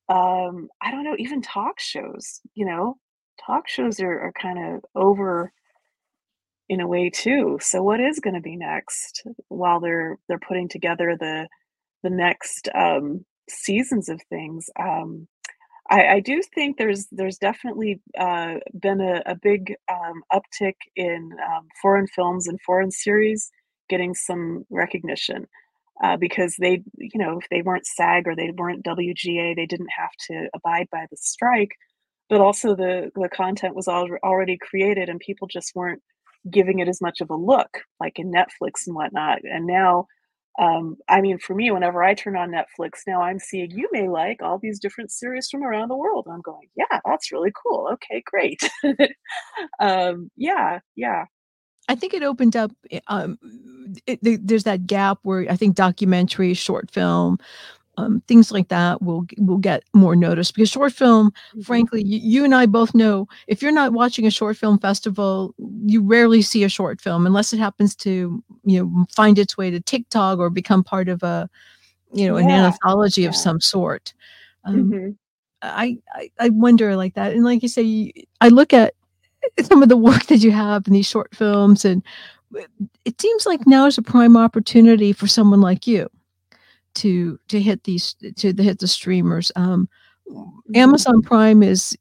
[0.10, 2.98] Um, I don't know, even talk shows, you know?
[3.46, 5.54] Talk shows are are kinda over
[6.70, 11.18] in a way too, so what is gonna be next while they're they're putting together
[11.20, 11.48] the
[12.04, 14.70] the next, um, seasons of things?
[14.80, 15.28] Um,
[15.90, 21.32] I I do think there's there's definitely, uh, been a a big, um, uptick in,
[21.48, 23.52] um, foreign films and foreign series
[23.90, 25.48] getting some recognition,
[26.04, 29.90] uh, because they you know, if they weren't SAG or they weren't WGA, they didn't
[29.98, 31.72] have to abide by the strike,
[32.30, 36.02] but also the the content was alr already created and people just weren't
[36.52, 40.08] giving it as much of a look, like in Netflix and whatnot, and now,
[40.60, 44.10] um, I mean, for me, whenever I turn on Netflix now, I'm seeing you may
[44.10, 47.90] like all these different series from around the world, I'm going, "Yeah, that's really cool,
[47.94, 48.62] okay, great."
[49.80, 51.26] Um, yeah, yeah.
[51.90, 53.40] I think it opened up, eh, um,
[54.08, 57.40] it the there's that gap where I think documentary, short film,
[57.98, 61.62] um, things like that will will get more notice because short film, Mhm.
[61.62, 65.56] frankly, y you and I both know if you're not watching a short film festival,
[65.86, 69.72] you rarely see a short film unless it happens to, you know, find its way
[69.72, 71.50] to TikTok or become part of a,
[72.14, 74.14] you know, an Yeah, anthology of some sort.
[74.66, 75.18] Um, Mhm.
[75.64, 78.94] I I I wonder like that, and like you say, I look at
[79.64, 82.04] some of the work that you have in these short films, and
[83.06, 86.10] it seems like now is a prime opportunity for someone like you
[86.96, 89.90] to to hit these to hit the streamers, um,
[90.32, 90.78] Mhm.
[90.78, 91.98] Amazon Prime is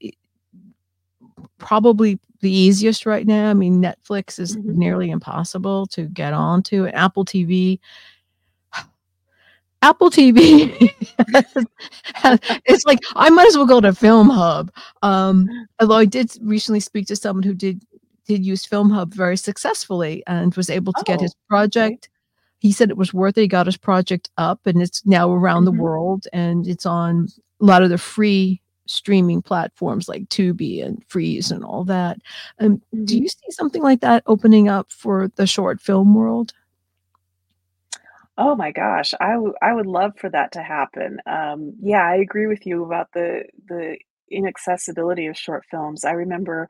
[1.58, 4.64] probably the easiest right now, I mean, Netflix is Mhm.
[4.76, 7.80] nearly impossible to get onto, Apple TV
[9.82, 10.90] Apple TV
[12.64, 14.70] it's like, I might as well go to FilmHub,
[15.02, 15.48] um,
[15.80, 17.82] although I did recently speak to someone who did
[18.26, 21.70] did use Film Hub very successfully and was able to get his Oh, okay.
[21.70, 22.10] project
[22.60, 25.64] he said it was worth it, he got his project up, and it's now around
[25.64, 25.78] the Mhm.
[25.78, 27.28] world, and it's on
[27.60, 32.18] a lot of the free streaming platforms like Tubi and Freevee and all that.
[32.60, 33.22] Um, do Mhm.
[33.22, 36.52] you see something like that opening up for the short film world?
[38.38, 42.46] Oh my gosh, I I would love for that to happen, um, yeah, I agree
[42.46, 43.98] with you about the the
[44.30, 46.04] inaccessibility of short films.
[46.04, 46.68] I remember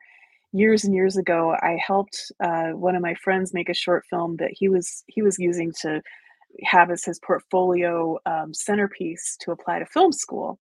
[0.53, 4.37] years and years ago, I helped, uh, one of my friends make a short film
[4.37, 6.01] that he was he was using to
[6.65, 10.59] have as his portfolio, um, centerpiece to apply to film school,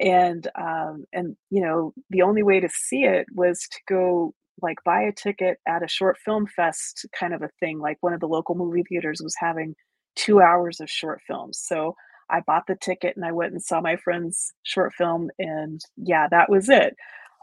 [0.00, 4.78] and, um, and, you know, the only way to see it was to go, like,
[4.84, 8.20] buy a ticket at a short film fest kind of a thing, like, one of
[8.20, 9.74] the local movie theaters was having
[10.16, 11.94] 2 hours of short films, so
[12.30, 16.28] I bought the ticket and I went and saw my friend's short film, and yeah,
[16.30, 16.96] that was it.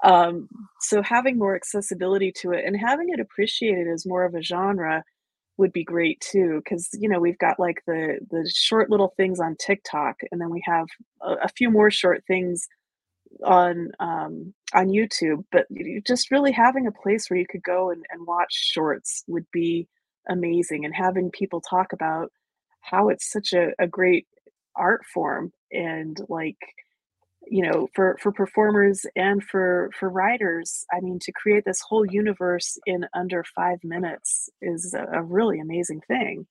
[0.03, 0.49] Um,
[0.81, 5.03] so having more accessibility to it and having it appreciated as more of a genre
[5.57, 9.39] would be great too because you know, we've got, like, the the short little things
[9.41, 10.87] on TikTok, and then we have
[11.23, 12.67] a a few more short things
[13.45, 15.67] on, um, on YouTube, but
[16.07, 19.87] just really having a place where you could go and and watch shorts would be
[20.29, 22.31] amazing, and having people talk about
[22.81, 24.27] how it's such a a great
[24.75, 26.57] art form, and, like,
[27.47, 32.05] you know, for for performers and for for writers, I mean, to create this whole
[32.05, 36.45] universe in under 5 minutes is a a really amazing thing.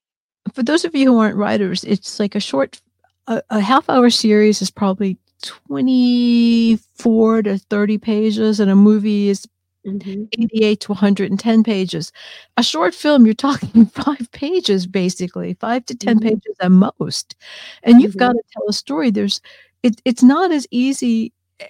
[0.55, 2.81] For those of you who aren't writers, it's like a short
[3.28, 9.47] a a half-hour series is probably 24 to 30 pages, and a movie is
[9.87, 10.28] Mhm.
[10.33, 12.12] 88 to 110 pages.
[12.57, 16.22] A short film, you're talking 5 pages, basically, 5 to 10 Mhm.
[16.22, 17.35] pages at most,
[17.83, 18.18] and you've Mhm.
[18.18, 19.11] gotta tell a story.
[19.11, 19.41] There's
[19.83, 21.66] it it's not as easy, eh,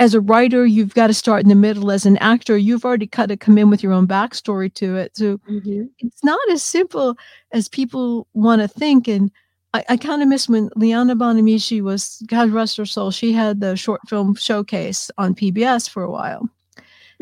[0.00, 3.36] as a writer, you've gotta start in the middle, as an actor, you've already gotta
[3.36, 5.90] come in with your own backstory to it, so Mhm.
[6.00, 7.16] it's not as simple
[7.52, 9.30] as people wanna think, and
[9.74, 13.76] I I kinda miss when Liana Bonamici was God rest her soul, she had the
[13.76, 16.48] short film showcase on PBS for a while,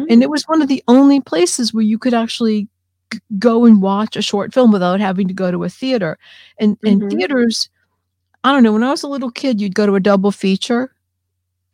[0.09, 0.31] and it Mm.
[0.31, 2.69] was one of the only places where you could actually
[3.13, 6.19] g go and watch a short film without having to go to a theater,
[6.61, 7.11] and and Mhm.
[7.11, 7.71] theaters
[8.45, 10.95] I don't know, when I was a little kid, you'd go to a double feature,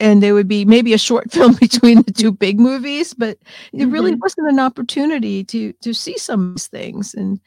[0.00, 3.38] and there would be maybe a short film between the two big movies, but
[3.76, 3.90] it mm-hmm.
[3.90, 7.14] really wasn't an opportunity to to see some of these things.
[7.14, 7.40] And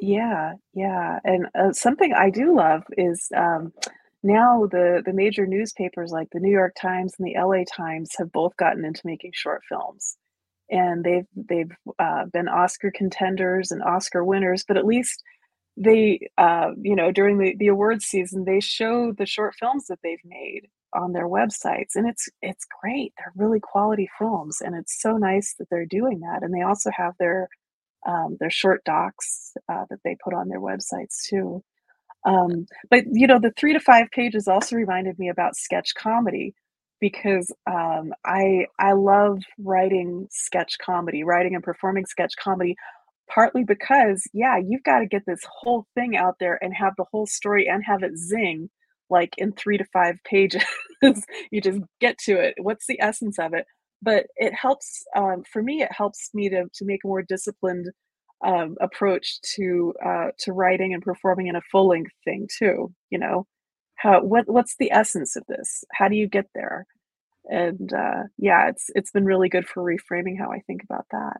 [0.00, 3.72] yeah, yeah, and uh, something I do love is um,
[4.24, 8.32] now the the major newspapers like the New York Times and the LA Times have
[8.32, 10.16] both gotten into making short films,
[10.70, 15.22] and they've they've uh, been Oscar contenders and Oscar winners, but at least
[15.76, 20.00] they uh, you know during the the awards season they show the short films that
[20.02, 21.96] they've made on their websites.
[21.96, 23.12] And it's it's great.
[23.18, 26.42] They're really quality films and it's so nice that they're doing that.
[26.42, 27.48] And they also have their
[28.06, 31.62] um, their short docs uh, that they put on their websites too
[32.24, 36.54] um, but you know the three to five pages also reminded me about sketch comedy
[37.00, 42.76] because um, i i love writing sketch comedy writing and performing sketch comedy
[43.32, 47.04] partly because yeah you've got to get this whole thing out there and have the
[47.10, 48.68] whole story and have it zing
[49.10, 50.64] like in three to five pages.
[51.50, 52.54] You just get to it.
[52.62, 53.66] What's the essence of it?
[54.00, 57.90] But it helps um, for me it helps me to, to make a more disciplined
[58.42, 63.18] um, approach to uh, to writing and performing in a full length thing too you
[63.18, 63.46] know
[63.96, 66.86] how what what's the essence of this how do you get there
[67.50, 71.38] and uh, yeah it's it's been really good for reframing how i think about that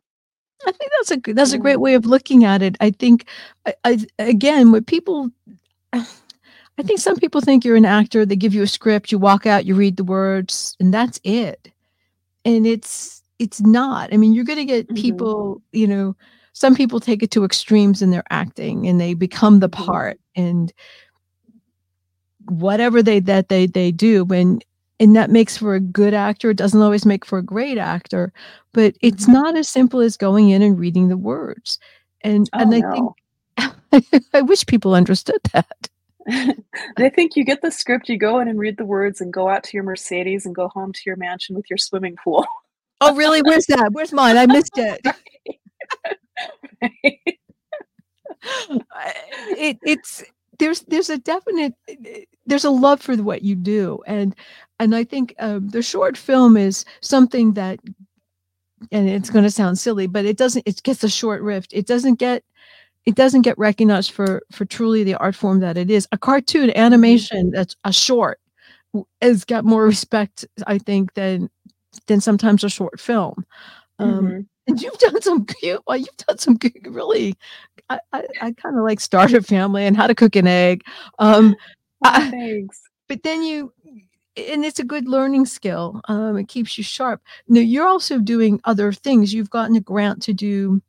[0.67, 2.77] I think that's a that's a great way of looking at it.
[2.81, 3.27] I think,
[3.67, 5.31] I, I again, what people,
[5.93, 8.25] I think some people think you're an actor.
[8.25, 11.71] They give you a script, you walk out, you read the words, and that's it.
[12.45, 14.13] And it's it's not.
[14.13, 15.03] I mean, you're going to get mm-hmm.
[15.03, 15.63] people.
[15.73, 16.17] You know,
[16.55, 19.85] some people take it to extremes in their acting, and they become the mm-hmm.
[19.85, 20.73] part, and
[22.47, 24.25] whatever they that they they do.
[24.25, 24.61] When
[25.01, 26.51] and that makes for a good actor.
[26.51, 28.33] It doesn't always make for a great actor,
[28.73, 29.33] but it's mm-hmm.
[29.33, 31.79] not as simple as going in and reading the words.
[32.23, 33.15] And oh, and I no.
[33.93, 35.89] think I wish people understood that.
[36.97, 39.49] I think you get the script, you go in and read the words, and go
[39.49, 42.47] out to your Mercedes and go home to your mansion with your swimming pool.
[43.01, 43.43] oh, really?
[43.43, 43.91] Where's that?
[43.93, 44.37] Where's mine?
[44.37, 45.05] I missed it.
[49.57, 50.23] it it's
[50.59, 51.75] there's there's a definite
[52.47, 54.35] there's a love for what you do and
[54.79, 57.79] and i think um, the short film is something that
[58.93, 61.87] and it's going to sound silly but it doesn't it gets a short rift it
[61.87, 62.43] doesn't get
[63.07, 66.09] it doesn't get recognized for for truly the art form that it is.
[66.13, 68.41] A cartoon animation that's a short
[69.23, 71.51] has got more respect i think than
[72.07, 73.45] than sometimes a short film
[73.99, 74.41] um, mm-hmm.
[74.67, 77.37] and you've done some cute well you've done some really
[77.91, 80.83] I, I, I kind of like starter family and how to cook an egg.
[81.19, 81.57] Um,
[82.05, 82.83] thanks.
[83.09, 83.73] but then you,
[84.37, 86.01] and it's a good learning skill.
[86.09, 87.23] Um, it keeps you sharp.
[87.49, 89.33] Now you're also doing other things.
[89.33, 90.83] You've gotten a grant to do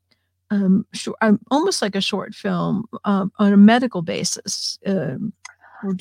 [0.49, 4.79] um, short, um, almost like a short film um, on a medical basis.
[4.85, 5.33] Um,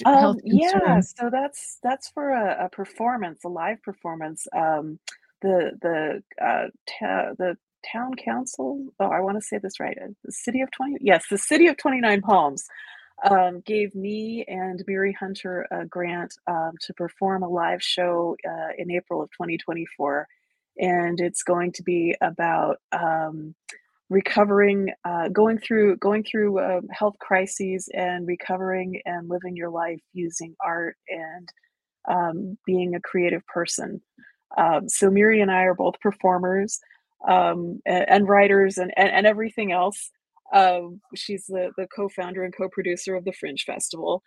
[0.07, 4.47] um yeah, so that's that's for a, a, performance, a live performance.
[4.57, 4.99] Um,
[5.45, 7.57] the the uh, ta- the
[7.93, 8.87] town council.
[8.99, 9.97] Oh, I want to say this right.
[10.03, 12.65] Uh, the city of 20, yes, the city of 29 Palms
[13.31, 18.73] um, gave me and Miri Hunter a grant um, to perform a live show uh,
[18.79, 20.27] in April of 2024.
[20.79, 23.55] And it's going to be about um,
[24.11, 30.01] recovering, uh, going through, going through uh, health crises and recovering and living your life
[30.15, 31.49] using art and
[32.09, 34.01] um, being a creative person.
[34.57, 36.81] Um, so Miri and I are both performers
[37.29, 40.11] um, and, and, writers and, and, and everything else.
[40.53, 44.23] Um, she's the, the co-founder and co-producer of the Fringe Festival.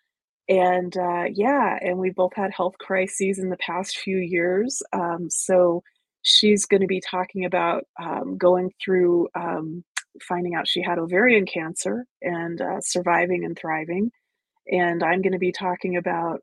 [0.49, 4.81] And uh, yeah, and we both had health crises in the past few years.
[4.93, 5.83] Um, so
[6.21, 9.83] she's going to be talking about um, going through um,
[10.27, 14.11] finding out she had ovarian cancer and uh, surviving and thriving.
[14.69, 16.41] And I'm going to be talking about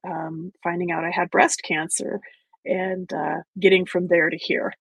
[0.63, 2.21] finding out I had breast cancer
[2.65, 4.75] and uh, getting from there to here.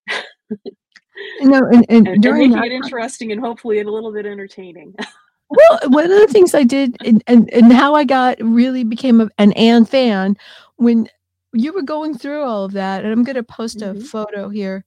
[1.41, 4.95] No, and, and, and, during and making it interesting and hopefully a little bit entertaining.
[5.49, 9.21] well, one of the things I did and, and, and how I got really became
[9.21, 10.37] a, an Ann fan
[10.77, 11.07] when
[11.53, 13.97] you were going through all of that, and I'm going to post mm-hmm.
[13.97, 14.83] a photo here.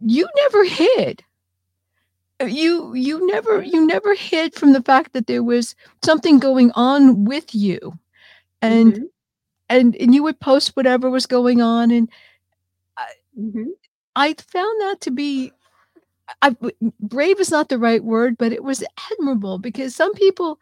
[0.00, 1.24] You never hid.
[2.40, 6.70] Uh, you you never you never hid from the fact that there was something going
[6.72, 7.98] on with you,
[8.62, 9.04] and mm-hmm.
[9.68, 12.08] And and you would post whatever was going on, and
[12.96, 13.06] I,
[13.38, 13.70] mm-hmm.
[14.16, 15.52] I found that to be
[16.42, 16.54] I,
[17.00, 20.58] brave is not the right word, but it was admirable because some people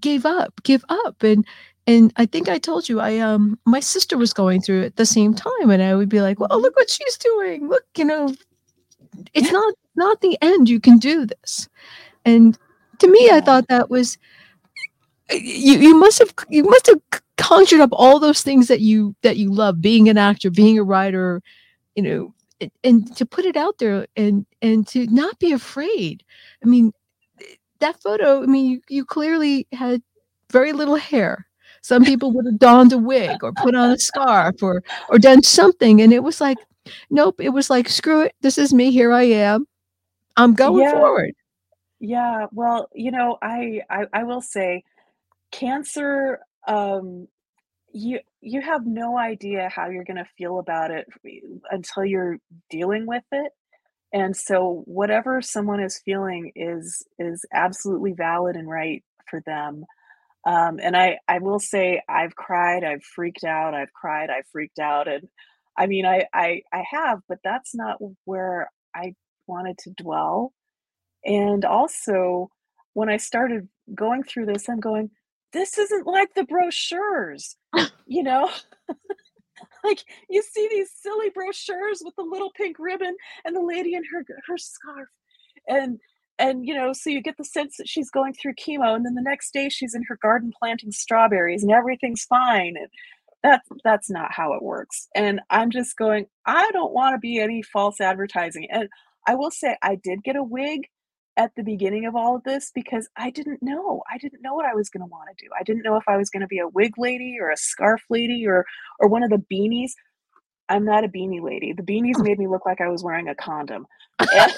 [0.00, 1.46] gave up, give up, and
[1.86, 4.96] and I think I told you I um my sister was going through it at
[4.96, 7.68] the same time, and I would be like, well, look what she's doing.
[7.68, 8.34] Look, you know,
[9.34, 10.68] it's not not the end.
[10.68, 11.68] You can do this,
[12.24, 12.58] and
[12.98, 14.18] to me, I thought that was
[15.30, 15.74] you.
[15.78, 17.00] You must have you must have
[17.36, 20.84] conjured up all those things that you that you love being an actor being a
[20.84, 21.42] writer
[21.96, 26.24] you know and, and to put it out there and and to not be afraid.
[26.62, 26.92] I mean
[27.80, 30.02] that photo i mean you, you clearly had
[30.50, 31.46] very little hair.
[31.82, 35.42] Some people would have donned a wig or put on a scarf or or done
[35.42, 36.58] something and it was like
[37.10, 39.66] nope it was like screw it this is me here i am.
[40.36, 40.90] I'm going Yeah.
[40.90, 41.32] forward.
[42.00, 44.84] Yeah, well, you know, I I I will say
[45.50, 47.28] cancer, um,
[47.92, 51.06] you you have no idea how you're gonna feel about it
[51.70, 52.38] until you're
[52.70, 53.52] dealing with it,
[54.12, 59.84] and so whatever someone is feeling is is absolutely valid and right for them.
[60.46, 64.78] Um, and I I will say I've cried, I've freaked out, I've cried, I've freaked
[64.80, 65.28] out, and
[65.78, 69.14] I mean, I I I have, but that's not where I
[69.46, 70.52] wanted to dwell.
[71.24, 72.50] And also,
[72.94, 75.10] when I started going through this, I'm going,
[75.54, 77.56] "This isn't like the brochures."
[78.08, 78.50] You know?
[79.84, 84.02] Like, you see these silly brochures with the little pink ribbon and the lady in
[84.12, 85.08] her her scarf,
[85.68, 86.00] and
[86.38, 89.14] and, you know, so you get the sense that she's going through chemo, and then
[89.14, 92.88] the next day she's in her garden planting strawberries and everything's fine, and
[93.42, 97.62] that's that's not how it works, and I'm just going, "I don't wanna be any
[97.62, 98.88] false advertising," and
[99.28, 100.88] I will say I did get a wig
[101.36, 104.02] at the beginning of all of this because I didn't know.
[104.12, 105.48] I didn't know what I was gonna wanna do.
[105.58, 108.46] I didn't know if I was gonna be a wig lady or a scarf lady
[108.46, 108.66] or
[109.00, 109.92] or one of the beanies.
[110.68, 111.72] I'm not a beanie lady.
[111.74, 113.86] The beanies made me look like I was wearing a condom.
[114.32, 114.52] And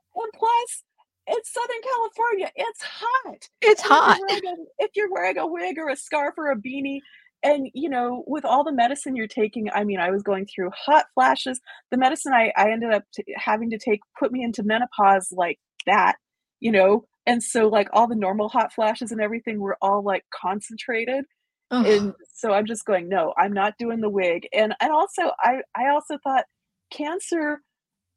[0.16, 0.84] and plus,
[1.28, 4.28] it's Southern California, it's hot, It's and if you're hot.
[4.28, 7.00] a if you're wearing a wig or a scarf or a beanie,
[7.42, 10.70] and, you know, with all the medicine you're taking, I mean, I was going through
[10.76, 11.60] hot flashes.
[11.90, 15.58] The medicine I I ended up t having to take put me into menopause like
[15.86, 16.16] that,
[16.60, 20.24] you know, and so, like, all the normal hot flashes and everything were all, like,
[20.34, 21.24] concentrated,
[21.70, 21.86] Ugh.
[21.86, 25.62] and so I'm just going, "No, I'm not doing the wig," and and also, I
[25.76, 26.46] I also thought
[26.92, 27.62] cancer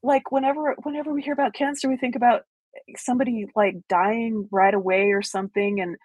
[0.03, 2.43] like, whenever whenever we hear about cancer, we think about,
[2.97, 5.97] somebody, like, dying right away or something and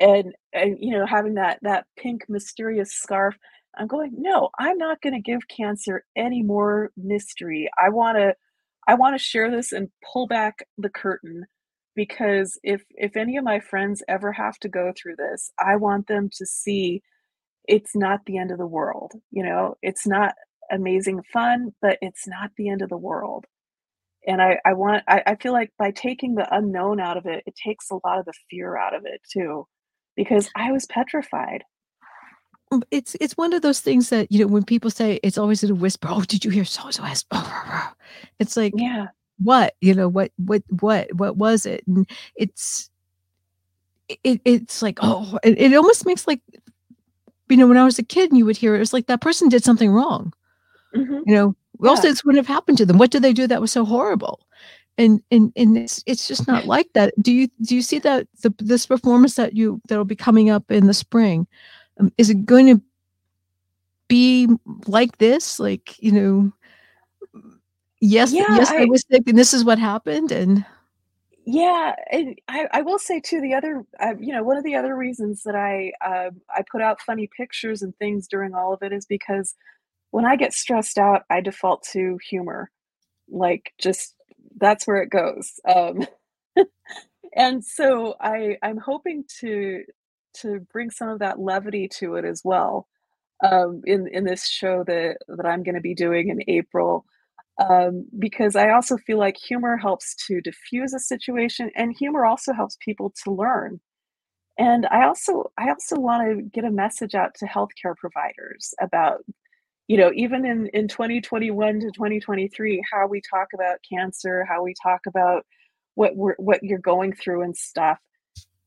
[0.00, 3.36] and and, you know, having that that pink mysterious scarf.
[3.78, 7.68] I'm going, "No, I'm not gonna give cancer any more mystery.
[7.80, 8.34] I wanna
[8.88, 11.46] I wanna share this and pull back the curtain
[11.96, 16.06] because if if any of my friends ever have to go through this, I want
[16.08, 17.02] them to see
[17.68, 19.76] it's not the end of the world, you know?
[19.82, 20.34] It's not
[20.72, 23.46] amazing fun, but it's not the end of the world."
[24.26, 27.44] And I I want I I feel like by taking the unknown out of it,
[27.46, 29.66] it takes a lot of the fear out of it too,
[30.16, 31.64] because I was petrified.
[32.72, 35.62] Mm, it's it's one of those things that, you know, when people say it's always
[35.62, 37.24] in a whisper, "Oh, did you hear so and so has"
[38.40, 39.08] It's like, Yeah.
[39.38, 42.90] "What?" You know, "What what what what was it?" And it's
[44.22, 46.40] it it's like, oh, it it almost makes like
[47.50, 49.06] you know, when I was a kid and you would hear it, it was like
[49.06, 50.32] that person did something wrong.
[50.94, 51.22] Mhm.
[51.26, 51.56] You know?
[51.84, 52.10] Else Yeah.
[52.10, 52.98] this wouldn't have happened to them?
[52.98, 54.40] What did they do that was so horrible?
[54.96, 57.14] And and and it's it's just not like that.
[57.20, 60.70] Do you do you see that the this performance that you that'll be coming up
[60.70, 61.48] in the spring,
[61.98, 62.80] um, is it going to
[64.08, 64.48] be
[64.86, 65.58] like this?
[65.58, 66.52] Like, you know,
[68.00, 70.64] yes Yeah, yes, I I was sick and this is what happened and
[71.46, 74.76] Yeah, and I I will say too, the other uh, you know, one of the
[74.76, 78.82] other reasons that I, um, I put out funny pictures and things during all of
[78.82, 79.54] it is because
[80.10, 82.70] when I get stressed out, I default to humor.
[83.28, 84.14] Like, just
[84.58, 85.52] that's where it goes.
[85.68, 86.06] Um,
[87.36, 89.84] and so I I'm hoping to
[90.42, 92.88] to bring some of that levity to it as well,
[93.44, 97.04] um, in in this show that that I'm gonna be doing in April,
[97.70, 102.52] um, because I also feel like humor helps to diffuse a situation, and humor also
[102.54, 103.80] helps people to learn.
[104.58, 109.20] And I also I also wanna get a message out to healthcare providers about,
[109.88, 114.74] you know, even in in 2021 to 2023, how we talk about cancer, how we
[114.82, 115.44] talk about
[115.94, 117.98] what we're what you're going through and stuff.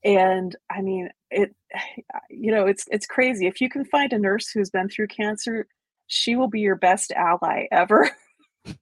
[0.03, 1.55] And, I mean, it
[2.29, 3.47] you know, it's it's crazy.
[3.47, 5.67] If you can find a nurse who's been through cancer,
[6.07, 8.09] she will be your best ally ever.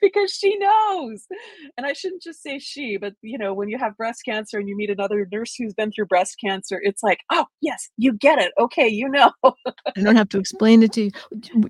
[0.00, 1.26] Because she knows!
[1.76, 4.68] And I shouldn't just say she, but, you know, when you have breast cancer and
[4.68, 8.38] you meet another nurse who's been through breast cancer, it's like, "Oh, yes, you get
[8.38, 8.52] it.
[8.60, 11.10] Okay, you know." I don't have to explain it to you.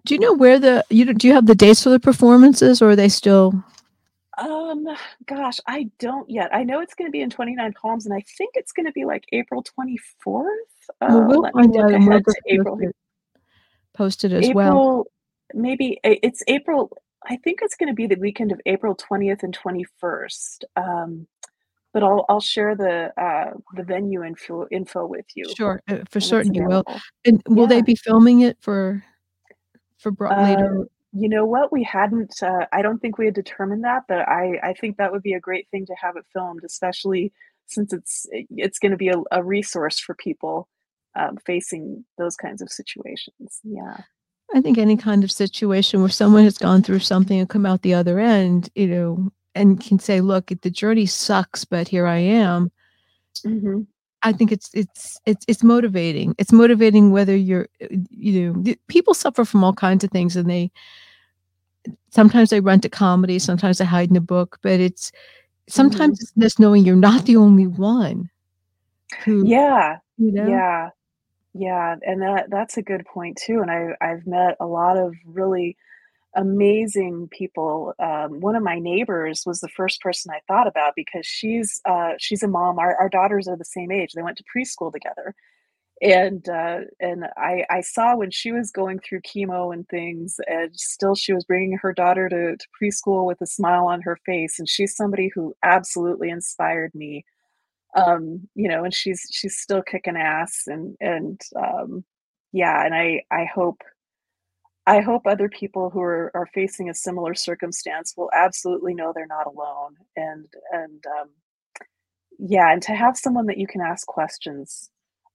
[0.05, 2.91] Do you know where the you do you have the dates for the performances, or
[2.91, 3.65] are they still
[4.37, 4.87] Um,
[5.27, 6.55] gosh, I don't yet.
[6.55, 9.25] I know it's gonna be in 29 Palms, and I think it's gonna be, like,
[9.33, 10.47] April 24th?
[11.01, 12.97] Well, Uh, we'll me find out we'll to April he it
[13.99, 15.07] post as well.
[15.55, 16.93] Maybe it's April
[17.29, 20.65] I think it's gonna be the weekend of April 20th and 21st.
[20.77, 21.27] Um
[21.95, 26.21] But I'll I'll share the, uh, the venue info info with you Sure, uh, for
[26.21, 26.85] certain you will.
[27.25, 29.05] And will they be filming it for
[29.99, 30.73] for bro later?
[31.13, 31.73] You know what?
[31.73, 35.11] We hadn't, uh I don't think we had determined that, but I I think that
[35.13, 37.33] would be a great thing to have it filmed, especially
[37.67, 40.69] since it's it's gonna be a a resource for people,
[41.17, 43.61] um, facing those kinds of situations.
[43.65, 44.03] Yeah.
[44.55, 47.83] I think any kind of situation where someone has gone through something and come out
[47.83, 52.19] the other end, you know, and can say, "Look, the journey sucks, but here I
[52.19, 52.71] am."
[53.45, 53.87] Mhm.
[54.23, 56.35] I think it's it's it's it's motivating.
[56.39, 60.49] It's motivating whether you're, uh, you know, people suffer from all kinds of things, and
[60.51, 60.71] they
[62.11, 65.13] sometimes they run to comedy, sometimes they hide in a book, but it's
[65.69, 68.31] sometimes it's just knowing you're not the only one
[69.25, 69.99] who Yeah.
[70.19, 70.49] you know?
[70.49, 70.91] Yeah.
[71.55, 75.15] Yeah, and that that's a good point too, and I I've met a lot of
[75.27, 75.77] really
[76.37, 77.95] amazing people.
[78.01, 82.13] Um, one of my neighbors was the first person I thought about because she's, uh,
[82.19, 82.79] she's a mom.
[82.79, 84.13] Our our daughters are the same age.
[84.15, 85.35] They went to preschool together.
[86.03, 90.71] And, uh, and I I saw when she was going through chemo and things, and
[90.79, 94.59] still she was bringing her daughter to to preschool with a smile on her face,
[94.61, 97.25] and she's somebody who absolutely inspired me.
[97.97, 102.05] Um, you know, and she's she's still kicking ass and and, um,
[102.53, 103.79] yeah, and I I hope
[104.87, 109.27] I hope other people who are are facing a similar circumstance will absolutely know they're
[109.27, 111.31] not alone, and and, um
[112.39, 114.91] yeah, and to have someone that you can ask questions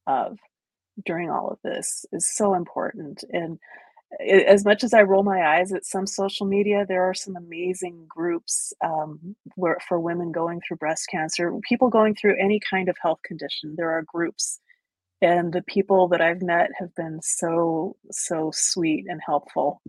[0.07, 0.37] of
[1.05, 3.59] during all of this is so important, and
[4.19, 8.05] as much as I roll my eyes at some social media, there are some amazing
[8.07, 12.97] groups, um, where for women going through breast cancer, people going through any kind of
[13.01, 14.59] health condition, there are groups,
[15.21, 19.81] and the people that I've met have been so, so sweet and helpful.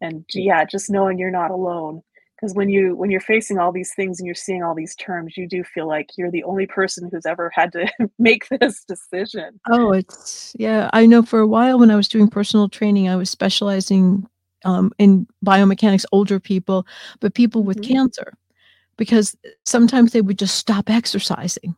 [0.00, 2.02] And yeah, just knowing you're not alone,
[2.40, 5.36] 'cause when you when you're facing all these things and you're seeing all these terms,
[5.36, 7.86] you do feel like you're the only person who's ever had to
[8.18, 9.60] make this decision.
[9.68, 13.16] Oh, it's yeah, I know for a while when I was doing personal training, I
[13.16, 14.26] was specializing,
[14.64, 16.86] um, in biomechanics, older people,
[17.20, 17.82] but people with Mhm.
[17.82, 18.32] cancer,
[18.98, 19.36] because,
[19.66, 21.74] sometimes they would just stop exercising.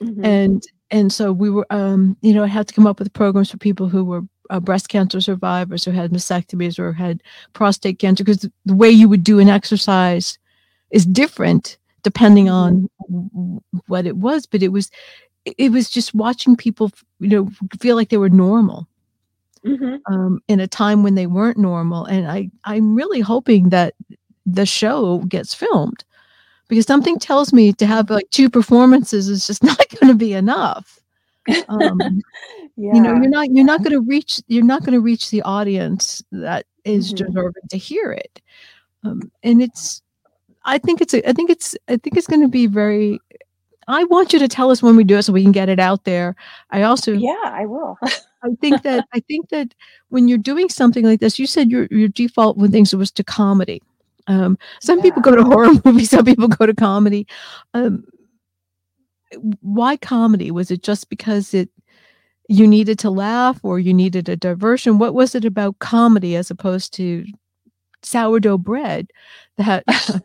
[0.00, 0.24] Mhm.
[0.24, 3.50] And and so we were, um, you know, I had to come up with programs
[3.50, 7.22] for people who were, uh, breast cancer survivors, who had mastectomies, or had
[7.54, 10.38] prostate cancer because the way you would do an exercise
[10.90, 12.88] is different depending Mhm.
[13.08, 14.90] on what it was, but it was
[15.58, 16.90] it was just watching people
[17.20, 18.88] you know, feel like they were normal
[19.64, 20.02] Mhm.
[20.10, 23.94] um, in a time when they weren't normal, and I I'm really hoping that
[24.46, 26.04] the show gets filmed,
[26.68, 30.98] because something tells me to have, like, 2 performances is just not gonna be enough.
[31.68, 32.22] Um,
[32.76, 36.66] you know, you're not you're not gonna reach you're not gonna reach the audience that
[36.84, 37.16] is Mhm.
[37.26, 38.40] deserving to hear it.
[39.04, 40.02] Um, and it's
[40.64, 43.20] I think it's a I think it's I think it's gonna be very
[43.88, 45.80] I want you to tell us when we do it so we can get it
[45.80, 46.34] out there.
[46.70, 47.96] I also Yeah, I will.
[48.02, 49.74] I think that I think that
[50.08, 53.24] when you're doing something like this, you said your your default when things was to
[53.24, 53.82] comedy.
[54.28, 57.26] Um, some people go to horror movies, some people go to comedy.
[57.74, 58.04] Um
[59.60, 60.50] why comedy?
[60.50, 61.70] Was it just because it
[62.52, 64.98] you needed to laugh or you needed a diversion?
[64.98, 67.24] What was it about comedy as opposed to
[68.02, 69.08] sourdough bread
[69.58, 69.84] that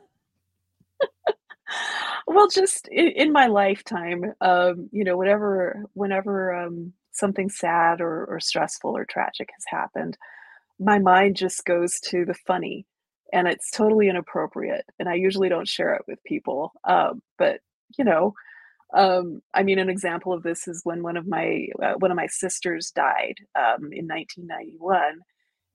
[2.28, 8.26] Well, just i in my lifetime, um, you know, whatever whenever, um, something sad or
[8.26, 10.18] or stressful or tragic has happened,
[10.80, 12.86] my mind just goes to the funny,
[13.34, 17.62] and it's totally inappropriate, and I usually don't share it with people, um, but,
[17.98, 18.34] you know,
[18.94, 22.18] um, I mean, an example of this is when one of my uh, one of
[22.18, 25.20] my sisters died, um, in 1991,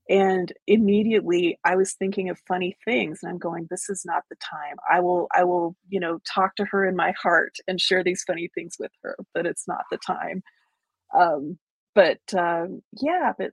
[0.09, 4.37] and immediately I was thinking of funny things, and I'm going, "This is not the
[4.37, 4.77] time.
[4.91, 8.25] I will I will, you know, talk to her in my heart and share these
[8.27, 10.43] funny things with her, but it's not the time."
[11.19, 11.59] Um,
[11.95, 13.51] but, um, yeah, but,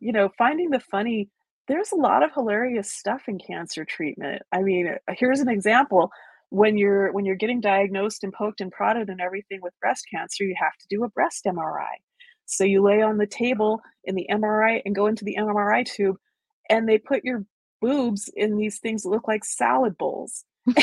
[0.00, 1.28] you know, finding the funny
[1.68, 4.40] there's a lot of hilarious stuff in cancer treatment.
[4.52, 6.12] I mean, uh, here's an example,
[6.56, 10.44] when you're when you're getting diagnosed and poked and prodded and everything with breast cancer,
[10.44, 11.96] you have to do a breast MRI.
[12.46, 16.16] So you lay on the table in the MRI and go into the MRI tube,
[16.70, 17.44] and they put your
[17.82, 20.44] boobs in these things that look like salad bowls.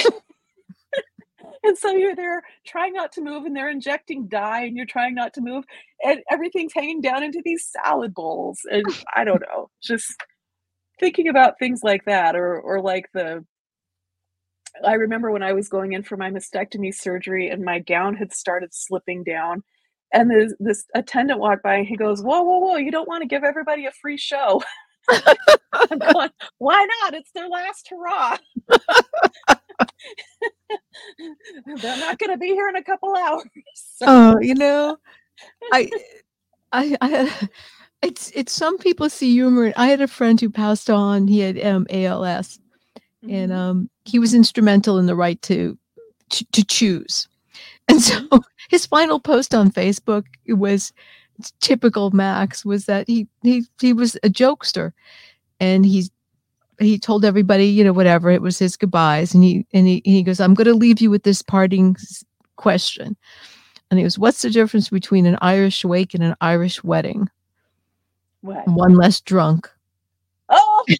[1.65, 5.15] And so you're there trying not to move, and they're injecting dye, and you're trying
[5.15, 5.63] not to move,
[6.03, 8.84] and everything's hanging down into these salad bowls, and
[9.15, 10.13] I don't know, just
[10.99, 13.45] thinking about things like that or or like the
[14.86, 18.34] I remember when I was going in for my mastectomy surgery and my gown had
[18.34, 19.63] started slipping down,
[20.13, 23.26] and this this attendant walked by and he goes, "Whoa, whoa, whoa, you don't wanna
[23.28, 24.61] give everybody a free show."
[25.74, 27.13] I'm going, "Why not?
[27.13, 28.38] It's their last hurrah."
[31.65, 33.45] They're not gonna be here in a couple hours.
[34.05, 34.97] Oh, you know,
[35.74, 35.89] I
[36.74, 37.49] I I
[38.03, 41.63] it's it's some people see humor I had a friend who passed on, he had,
[41.65, 42.59] um, ALS,
[43.30, 43.55] and, Mhm.
[43.55, 45.78] um, he was instrumental in the right to
[46.53, 47.28] to choose.
[47.89, 48.28] And so
[48.69, 50.93] his final post on Facebook, was
[51.61, 54.93] typical Max, was that he he he was a jokester,
[55.61, 56.11] and he's
[56.80, 60.24] he told everybody, you know, whatever, it was his goodbyes, and he and he he
[60.24, 61.95] goes, "I'm gonna leave you with this parting
[62.57, 63.15] question."
[63.91, 67.30] And he goes, "What's the difference between an Irish wake and an Irish wedding?"
[68.41, 68.67] What?
[68.67, 69.69] "One less drunk."
[70.49, 70.86] Oh!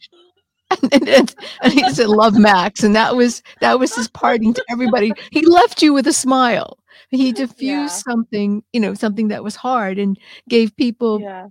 [0.92, 4.64] And and and he said, "Love, Max," and that was that was his parting to
[4.70, 5.16] everybody.
[5.32, 6.78] He left you with a smile.
[7.10, 8.02] He diffused Yeah.
[8.08, 10.18] something, you know, something that was hard and
[10.50, 11.48] gave people, Yeah.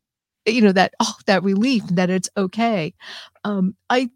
[0.46, 2.94] you know, that, oh, that relief that it's okay.
[3.44, 4.10] Um, I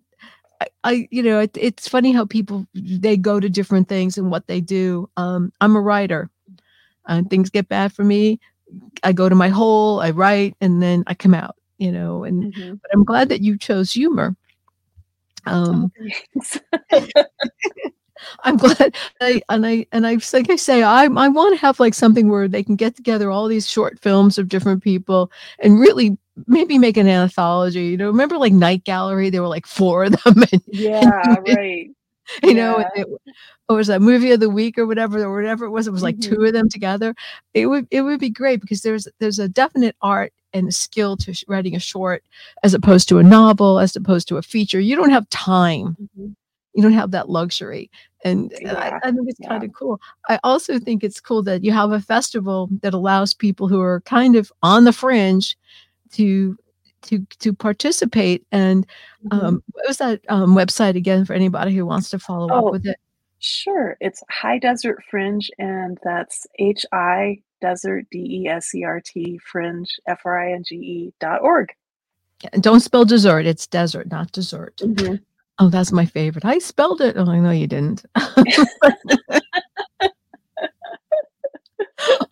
[0.61, 4.31] I I you know, it it's funny how people they go to different things and
[4.31, 5.09] what they do.
[5.17, 6.31] Um, I'm a writer,
[7.07, 8.41] and things get bad for me,
[9.05, 12.49] I go to my hole, I write, and then I come out, you know, and
[12.49, 12.81] Mhm.
[12.83, 14.37] but I'm glad that you chose humor.
[15.47, 15.93] Oh, Um.
[18.45, 21.93] I'm glad I and I and I like I say, I I wanna have, like,
[21.95, 25.31] something where they can get together all these short films of different people
[25.61, 26.17] and really
[26.47, 29.29] maybe make an anthology, you know, remember, like, Night Gallery?
[29.31, 31.91] There were, like, 4 of them and Yeah, right.
[32.45, 32.89] you know, Yeah.
[32.95, 33.07] it
[33.69, 36.03] or was that movie of the week or whatever or whatever it was, it was,
[36.05, 36.39] like, 2 Mhm.
[36.39, 37.15] of them together.
[37.55, 41.33] It would it would be great because there's there's a definite art and skill to
[41.35, 42.25] sh writing a short
[42.63, 44.81] as opposed to a novel, as opposed to a feature.
[44.81, 45.97] You don't have time.
[46.19, 46.35] Mhm.
[46.75, 47.91] You don't have that luxury,
[48.25, 49.49] and and I Yeah, I think it's yeah.
[49.49, 49.99] kinda cool.
[50.29, 54.01] I also think it's cool that you have a festival that allows people who are
[54.03, 55.57] kind of on the fringe
[56.13, 56.57] to
[57.03, 58.87] to to participate, and,
[59.27, 59.43] Mhm.
[59.43, 62.71] um, what was that, um, website again for anybody who wants to follow up Oh,
[62.73, 62.97] with it?
[63.39, 63.97] sure.
[64.01, 71.69] It's Hi Desert Fringe, and that's H-I desert, D-E-S-E-R-T, fringe, F-R-I-N-G-E, dot org.
[72.61, 74.77] Don't spell dessert, it's desert, not dessert.
[74.79, 75.21] Mhm.
[75.59, 76.45] Oh, that's my favorite.
[76.45, 77.17] I spelled it.
[77.17, 78.05] Oh, I know you didn't.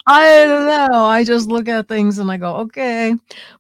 [0.07, 1.05] I don't know.
[1.05, 3.15] I just look at things and I go, "Okay."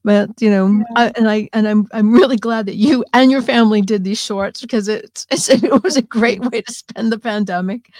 [0.04, 0.84] But, you know, Yeah.
[0.96, 4.20] I and I and I'm I'm really glad that you and your family did these
[4.20, 7.90] shorts because it's it's it was a great way to spend the pandemic.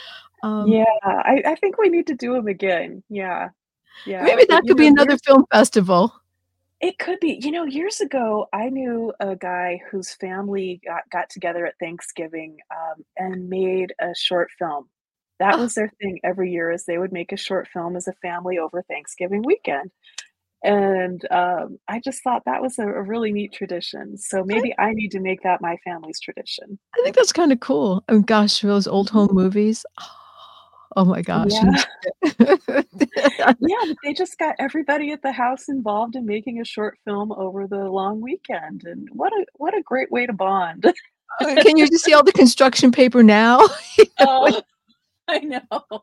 [0.44, 3.02] Um Yeah, I I think we need to do them again.
[3.08, 3.50] Yeah.
[4.06, 6.14] Yeah, maybe that you could be another film festival.
[6.80, 7.38] It could be.
[7.42, 12.58] You know, years ago, I knew a guy whose family got got together at Thanksgiving,
[12.70, 14.88] um, and made a short film.
[15.38, 15.62] That Oh.
[15.62, 18.58] was their thing every year is they would make a short film as a family
[18.58, 19.90] over Thanksgiving weekend,
[20.64, 24.92] and, um, I just thought that was a a really neat tradition, so maybe I
[24.94, 26.78] need to make that my family's tradition.
[26.92, 28.04] I think that's kinda cool.
[28.08, 29.84] Oh gosh, those old home movies.
[30.00, 30.04] Oh
[31.02, 31.84] my gosh, Yeah.
[33.60, 37.66] Yeah, they just got everybody at the house involved in making a short film over
[37.66, 40.84] the long weekend, and what a what a great way to bond.
[41.40, 43.58] Uh, can you just see all the construction paper now?
[43.98, 44.62] You know, Oh,
[45.28, 46.02] I know.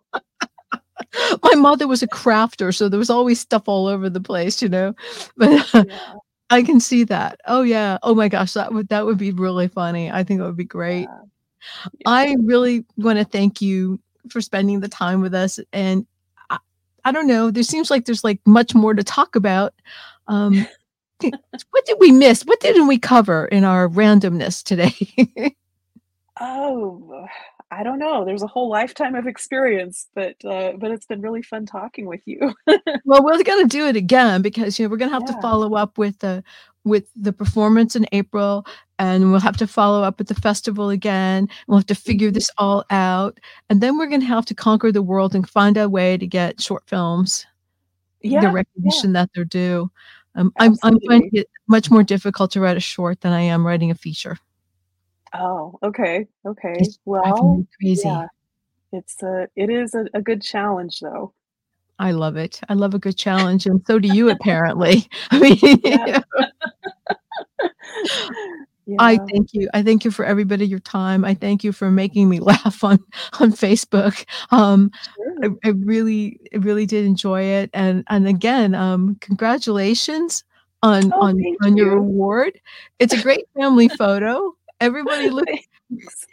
[1.44, 4.70] My mother was a crafter, so there was always stuff all over the place, you
[4.70, 4.94] know?
[5.38, 6.14] But, uh, Yeah.
[6.50, 7.40] I can see that.
[7.48, 7.98] Oh, yeah.
[8.04, 10.12] Oh my gosh, that would that would be really funny.
[10.12, 11.04] I think it would be great.
[11.04, 11.20] Yeah.
[12.06, 14.00] I really wanna thank you
[14.30, 16.06] for spending the time with us, and
[16.50, 16.58] I
[17.06, 19.74] I don't know, there seems like there's, like, much more to talk about.
[20.28, 20.68] Um,
[21.20, 22.44] what did we miss?
[22.44, 25.56] What didn't we cover in our randomness today?
[26.44, 27.28] Oh,
[27.70, 28.26] I don't know.
[28.26, 32.22] There's a whole lifetime of experience, but, uh, but it's been really fun talking with
[32.26, 32.56] you.
[33.06, 35.98] Well, we're gonna do it again because, you know, we're gonna have to follow up
[35.98, 36.44] with the
[36.84, 38.66] with the performance in April,
[39.00, 41.48] and we'll have to follow up at the festival again.
[41.68, 45.02] We'll have to figure this all out, and then we're gonna have to conquer the
[45.02, 47.46] world and find a way to get short films
[48.22, 48.52] the Yeah, yeah.
[48.52, 49.90] recognition that they're due.
[50.36, 53.66] Um, I'm I'm finding it much more difficult to write a short than I am
[53.66, 54.38] writing a feature.
[55.34, 56.74] Oh, okay, okay.
[56.80, 58.08] It's Well, crazy.
[58.08, 58.28] yeah.
[58.94, 61.34] It's a it is a a good challenge, though.
[62.00, 62.60] I love it.
[62.68, 65.08] I love a good challenge, and so do you apparently.
[65.32, 66.20] I mean, Yeah.
[68.86, 68.98] yeah.
[69.00, 69.70] I thank you.
[69.74, 71.24] I thank you for everybody your time.
[71.26, 73.00] I thank you for making me laugh on
[73.40, 74.26] on Facebook.
[74.52, 74.92] Um,
[75.44, 75.58] I Sure.
[75.66, 80.44] I really I really did enjoy it, and and again, um, congratulations
[80.84, 81.98] on Oh, on on your you.
[81.98, 82.60] award.
[83.00, 84.56] It's a great family photo.
[84.80, 85.68] Everybody looks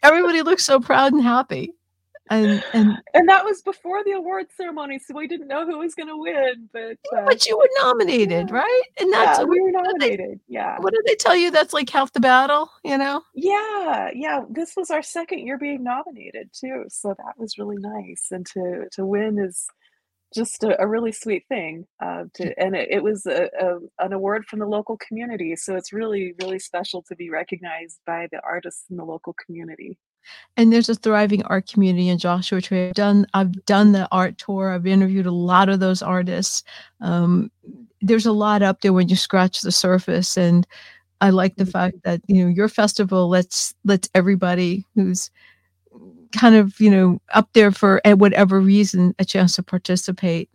[0.03, 1.75] everybody looks so proud and happy.
[2.31, 5.95] And and And that was before the awards ceremony, so we didn't know who was
[5.95, 8.51] gonna win, but, uh But you were nominated, Yeah.
[8.51, 8.83] right?
[9.01, 10.79] And that's Yeah, we were what they nominated, yeah.
[10.79, 11.51] what did they tell you?
[11.51, 13.23] That's, like, half the battle, you know?
[13.35, 18.29] Yeah, yeah, this was our 2nd year being nominated too, so that was really nice,
[18.31, 19.67] and to to win is
[20.35, 24.13] just a a really sweet thing, uh, to and it it was a a an
[24.15, 28.41] award from the local community, so it's really, really special to be recognized by the
[28.45, 29.99] artists in the local community.
[30.57, 32.89] And there's a thriving art community in Joshua Tree.
[32.89, 36.65] I've done I've done the art tour, I've interviewed a lot of those artists.
[37.01, 37.51] Um,
[38.01, 40.67] there's a lot up there when you scratch the surface, and
[41.21, 45.31] I like the fact that, you know, your festival lets lets everybody who's
[46.33, 50.49] kind of, you know, up there for at whatever reason, a chance to participate.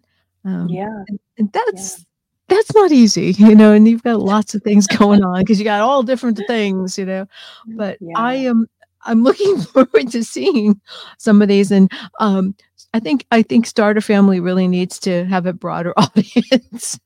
[0.45, 1.03] Um, Yeah.
[1.07, 1.61] and and Yeah.
[1.65, 2.05] that's
[2.49, 5.65] that's not easy, you know, and you've got lots of things going on because you
[5.65, 7.25] got all different things, you know,
[7.67, 8.67] but I am
[9.05, 10.79] I'm looking forward to seeing
[11.17, 12.55] some of these, and, um,
[12.93, 16.99] I think I think Starter Family really needs to have a broader audience.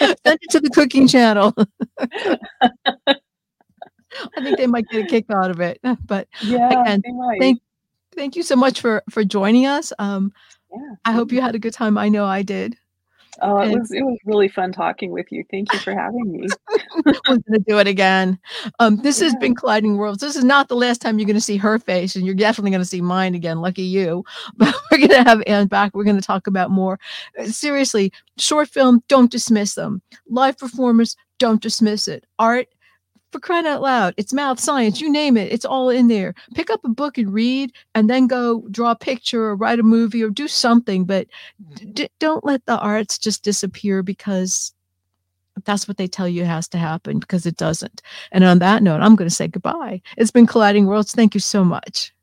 [0.00, 1.54] Send it to the cooking channel.
[4.36, 7.02] I think they might get a kick out of it, but Yeah, again,
[7.38, 7.60] thank
[8.14, 10.32] thank you so much for for joining us, um,
[10.72, 12.76] Yeah, I hope you had a good time, I know I did.
[13.40, 16.46] Oh, it was it was really fun talking with you, thank you for having me.
[17.04, 18.38] We're gonna do it again.
[18.78, 20.20] Um, this has been Colliding Worlds.
[20.20, 22.84] This is not the last time you're gonna see her face, and you're definitely gonna
[22.84, 24.24] see mine again, lucky you,
[24.56, 26.98] but we're gonna have Ann back, we're gonna talk about more.
[27.38, 30.00] Uh, seriously, short film, don't dismiss them.
[30.28, 32.24] Live performers, don't dismiss it.
[32.38, 32.68] Art,
[33.34, 36.36] for crying out loud, it's math, science, you name it, it's all in there.
[36.54, 39.82] Pick up a book and read, and then go draw a picture or write a
[39.82, 41.26] movie or do something, but
[41.92, 44.72] d don't let the arts just disappear because
[45.64, 48.02] that's what they tell you has to happen, because it doesn't.
[48.30, 50.00] And on that note, I'm gonna say goodbye.
[50.16, 52.13] It's been Colliding Worlds, thank you so much.